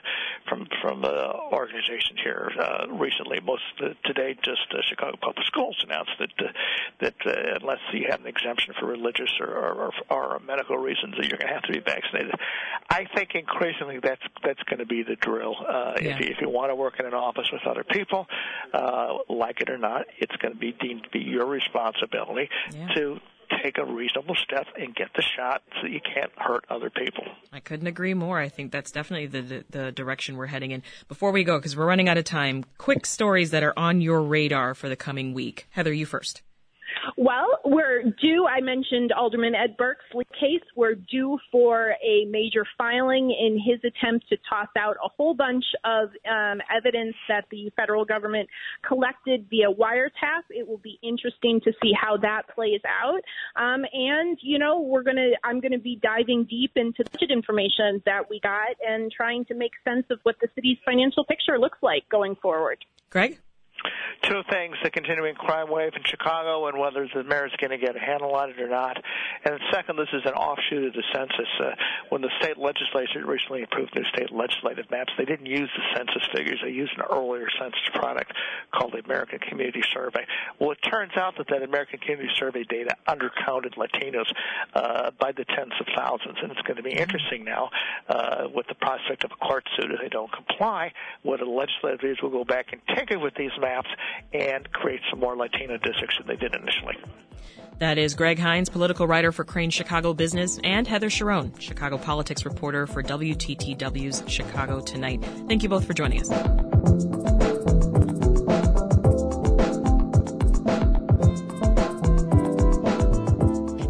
from 0.47 0.67
from 0.81 1.03
uh, 1.03 1.51
organizations 1.51 2.19
here 2.23 2.51
uh, 2.59 2.87
recently. 2.95 3.39
Most 3.41 3.63
uh, 3.81 3.93
today, 4.05 4.37
just 4.41 4.67
uh, 4.71 4.81
Chicago 4.87 5.17
Public 5.21 5.45
Schools 5.47 5.77
announced 5.83 6.15
that 6.19 6.33
uh, 6.39 6.51
that 7.01 7.15
uh, 7.25 7.59
unless 7.61 7.81
you 7.93 8.07
have 8.09 8.21
an 8.21 8.27
exemption 8.27 8.73
for 8.79 8.85
religious 8.85 9.31
or, 9.39 9.47
or, 9.47 9.91
or 10.09 10.39
medical 10.45 10.77
reasons, 10.77 11.15
that 11.17 11.27
you're 11.27 11.37
going 11.37 11.49
to 11.49 11.53
have 11.53 11.63
to 11.63 11.73
be 11.73 11.79
vaccinated. 11.79 12.33
I 12.89 13.05
think 13.15 13.35
increasingly 13.35 13.99
that's 14.01 14.21
that's 14.43 14.63
going 14.63 14.79
to 14.79 14.85
be 14.85 15.03
the 15.03 15.15
drill. 15.15 15.55
Uh, 15.59 15.93
yeah. 16.01 16.15
if, 16.15 16.19
you, 16.19 16.27
if 16.31 16.41
you 16.41 16.49
want 16.49 16.71
to 16.71 16.75
work 16.75 16.99
in 16.99 17.05
an 17.05 17.13
office 17.13 17.49
with 17.51 17.61
other 17.65 17.83
people, 17.83 18.27
uh, 18.73 19.17
like 19.29 19.61
it 19.61 19.69
or 19.69 19.77
not, 19.77 20.05
it's 20.17 20.35
going 20.37 20.53
to 20.53 20.59
be 20.59 20.71
deemed 20.79 21.00
to 21.01 21.09
be 21.09 21.19
your 21.19 21.45
responsibility 21.45 22.49
yeah. 22.73 22.87
to 22.95 23.19
take 23.63 23.77
a 23.77 23.85
reasonable 23.85 24.35
step 24.35 24.67
and 24.77 24.95
get 24.95 25.09
the 25.15 25.21
shot 25.21 25.61
so 25.81 25.87
you 25.87 25.99
can't 25.99 26.31
hurt 26.37 26.65
other 26.69 26.89
people. 26.89 27.25
I 27.51 27.59
couldn't 27.59 27.87
agree 27.87 28.13
more. 28.13 28.39
I 28.39 28.49
think 28.49 28.71
that's 28.71 28.91
definitely 28.91 29.27
the, 29.27 29.41
the, 29.41 29.65
the 29.69 29.91
direction 29.91 30.37
we're 30.37 30.47
heading 30.47 30.71
in. 30.71 30.83
Before 31.07 31.31
we 31.31 31.43
go, 31.43 31.57
because 31.57 31.75
we're 31.75 31.85
running 31.85 32.09
out 32.09 32.17
of 32.17 32.23
time, 32.23 32.63
quick 32.77 33.05
stories 33.05 33.51
that 33.51 33.63
are 33.63 33.77
on 33.77 34.01
your 34.01 34.21
radar 34.21 34.73
for 34.73 34.89
the 34.89 34.95
coming 34.95 35.33
week. 35.33 35.67
Heather, 35.71 35.93
you 35.93 36.05
first. 36.05 36.41
Well, 37.17 37.59
we're 37.65 38.03
due, 38.21 38.47
I 38.47 38.61
mentioned 38.61 39.11
Alderman 39.11 39.55
Ed 39.55 39.77
Burke's 39.77 40.05
case. 40.39 40.61
We're 40.75 40.95
due 40.95 41.37
for 41.51 41.95
a 42.03 42.25
major 42.25 42.65
filing 42.77 43.31
in 43.31 43.59
his 43.59 43.79
attempt 43.83 44.29
to 44.29 44.37
toss 44.49 44.67
out 44.77 44.97
a 45.03 45.09
whole 45.09 45.33
bunch 45.33 45.65
of 45.83 46.09
um, 46.29 46.61
evidence 46.75 47.15
that 47.27 47.45
the 47.51 47.71
federal 47.75 48.05
government 48.05 48.49
collected 48.87 49.47
via 49.49 49.71
wiretap. 49.71 50.43
It 50.49 50.67
will 50.67 50.77
be 50.79 50.99
interesting 51.01 51.59
to 51.63 51.71
see 51.81 51.91
how 51.99 52.17
that 52.17 52.43
plays 52.53 52.81
out. 52.87 53.21
Um, 53.55 53.85
and, 53.93 54.37
you 54.41 54.59
know, 54.59 54.79
we're 54.79 55.03
to, 55.17 55.33
I'm 55.43 55.61
to 55.73 55.79
be 55.79 55.99
diving 56.01 56.45
deep 56.49 56.71
into 56.75 57.03
the 57.03 57.09
budget 57.09 57.31
information 57.31 58.01
that 58.05 58.29
we 58.29 58.39
got 58.39 58.75
and 58.87 59.11
trying 59.11 59.45
to 59.45 59.53
make 59.53 59.71
sense 59.83 60.05
of 60.09 60.19
what 60.23 60.35
the 60.41 60.47
city's 60.55 60.77
financial 60.85 61.25
picture 61.25 61.59
looks 61.59 61.79
like 61.81 62.07
going 62.09 62.35
forward. 62.35 62.83
Greg? 63.09 63.39
Two 64.23 64.43
things 64.49 64.75
the 64.83 64.89
continuing 64.89 65.35
crime 65.35 65.69
wave 65.69 65.93
in 65.95 66.03
Chicago 66.03 66.67
and 66.67 66.77
whether 66.77 67.07
the 67.13 67.23
mayor 67.23 67.47
is 67.47 67.53
going 67.57 67.71
to 67.71 67.77
get 67.77 67.95
a 67.95 67.99
handle 67.99 68.35
on 68.35 68.51
it 68.51 68.59
or 68.59 68.69
not. 68.69 69.01
And 69.45 69.59
second, 69.71 69.97
this 69.97 70.09
is 70.13 70.21
an 70.25 70.33
offshoot 70.33 70.85
of 70.85 70.93
the 70.93 71.03
census. 71.13 71.49
Uh, 71.59 71.71
when 72.09 72.21
the 72.21 72.29
state 72.39 72.57
legislature 72.57 73.25
recently 73.25 73.63
approved 73.63 73.95
new 73.95 74.03
state 74.13 74.31
legislative 74.31 74.89
maps, 74.91 75.11
they 75.17 75.25
didn't 75.25 75.47
use 75.47 75.69
the 75.75 75.97
census 75.97 76.23
figures. 76.33 76.59
They 76.63 76.71
used 76.71 76.93
an 76.97 77.03
earlier 77.11 77.47
census 77.59 77.81
product 77.93 78.33
called 78.73 78.93
the 78.93 79.03
American 79.03 79.39
Community 79.39 79.81
Survey. 79.93 80.25
Well, 80.59 80.71
it 80.71 80.79
turns 80.89 81.13
out 81.17 81.37
that 81.37 81.47
that 81.49 81.63
American 81.63 81.99
Community 81.99 82.29
Survey 82.37 82.63
data 82.63 82.95
undercounted 83.07 83.75
Latinos 83.75 84.29
uh, 84.75 85.11
by 85.19 85.31
the 85.31 85.45
tens 85.45 85.73
of 85.79 85.87
thousands. 85.95 86.37
And 86.41 86.51
it's 86.51 86.61
going 86.61 86.77
to 86.77 86.83
be 86.83 86.93
interesting 86.93 87.43
now 87.43 87.69
uh, 88.07 88.47
with 88.53 88.67
the 88.67 88.75
prospect 88.75 89.23
of 89.23 89.31
a 89.31 89.45
court 89.45 89.67
suit 89.75 89.91
if 89.91 89.99
they 89.99 90.09
don't 90.09 90.31
comply, 90.31 90.93
whether 91.23 91.45
the 91.45 91.49
legislators 91.49 92.19
will 92.21 92.29
go 92.29 92.43
back 92.43 92.67
and 92.71 92.81
tinker 92.95 93.17
with 93.17 93.33
these 93.35 93.51
maps 93.59 93.70
and 94.33 94.71
create 94.71 95.01
some 95.09 95.19
more 95.19 95.35
Latino 95.35 95.77
districts 95.77 96.15
than 96.17 96.27
they 96.27 96.35
did 96.35 96.53
initially. 96.55 96.95
That 97.79 97.97
is 97.97 98.13
Greg 98.13 98.37
Hinz, 98.37 98.69
political 98.69 99.07
writer 99.07 99.31
for 99.31 99.43
Crain 99.43 99.71
Chicago 99.71 100.13
Business, 100.13 100.59
and 100.63 100.87
Heather 100.87 101.09
Cherone, 101.09 101.59
Chicago 101.59 101.97
politics 101.97 102.45
reporter 102.45 102.85
for 102.85 103.01
WTTW's 103.01 104.23
Chicago 104.27 104.81
Tonight. 104.81 105.23
Thank 105.47 105.63
you 105.63 105.69
both 105.69 105.85
for 105.85 105.93
joining 105.93 106.21
us. 106.21 106.31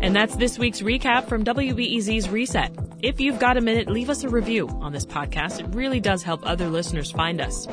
And 0.02 0.16
that's 0.16 0.36
this 0.36 0.58
week's 0.58 0.82
recap 0.82 1.26
from 1.26 1.44
WBEZ's 1.44 2.30
Reset. 2.30 2.81
If 3.04 3.20
you've 3.20 3.40
got 3.40 3.58
a 3.58 3.62
minute, 3.62 3.88
leave 3.88 4.12
us 4.12 4.24
a 4.24 4.30
review 4.30 4.68
on 4.68 4.92
this 4.92 5.08
podcast. 5.08 5.60
It 5.60 5.74
really 5.74 6.00
does 6.00 6.22
help 6.22 6.46
other 6.46 6.68
listeners 6.70 7.12
find 7.12 7.42
us. 7.42 7.68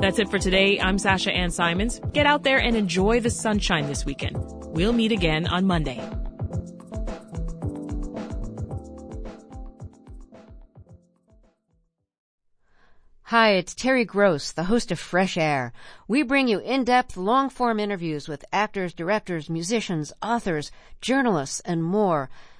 That's 0.00 0.18
it 0.18 0.28
for 0.28 0.38
today. 0.38 0.78
I'm 0.78 0.98
Sasha 0.98 1.32
Ann 1.32 1.50
Simons. 1.50 1.98
Get 2.12 2.26
out 2.26 2.42
there 2.42 2.58
and 2.58 2.76
enjoy 2.76 3.20
the 3.20 3.30
sunshine 3.30 3.86
this 3.86 4.04
weekend. 4.04 4.36
We'll 4.66 4.92
meet 4.92 5.12
again 5.12 5.46
on 5.46 5.64
Monday. 5.66 5.98
Hi, 13.22 13.52
it's 13.52 13.74
Terry 13.74 14.04
Gross, 14.04 14.52
the 14.52 14.64
host 14.64 14.92
of 14.92 14.98
Fresh 15.00 15.38
Air. 15.38 15.72
We 16.06 16.22
bring 16.22 16.48
you 16.48 16.58
in-depth, 16.58 17.16
long-form 17.16 17.80
interviews 17.80 18.28
with 18.28 18.44
actors, 18.52 18.92
directors, 18.92 19.48
musicians, 19.48 20.12
authors, 20.22 20.70
journalists, 21.00 21.60
and 21.60 21.82
more. 21.82 22.28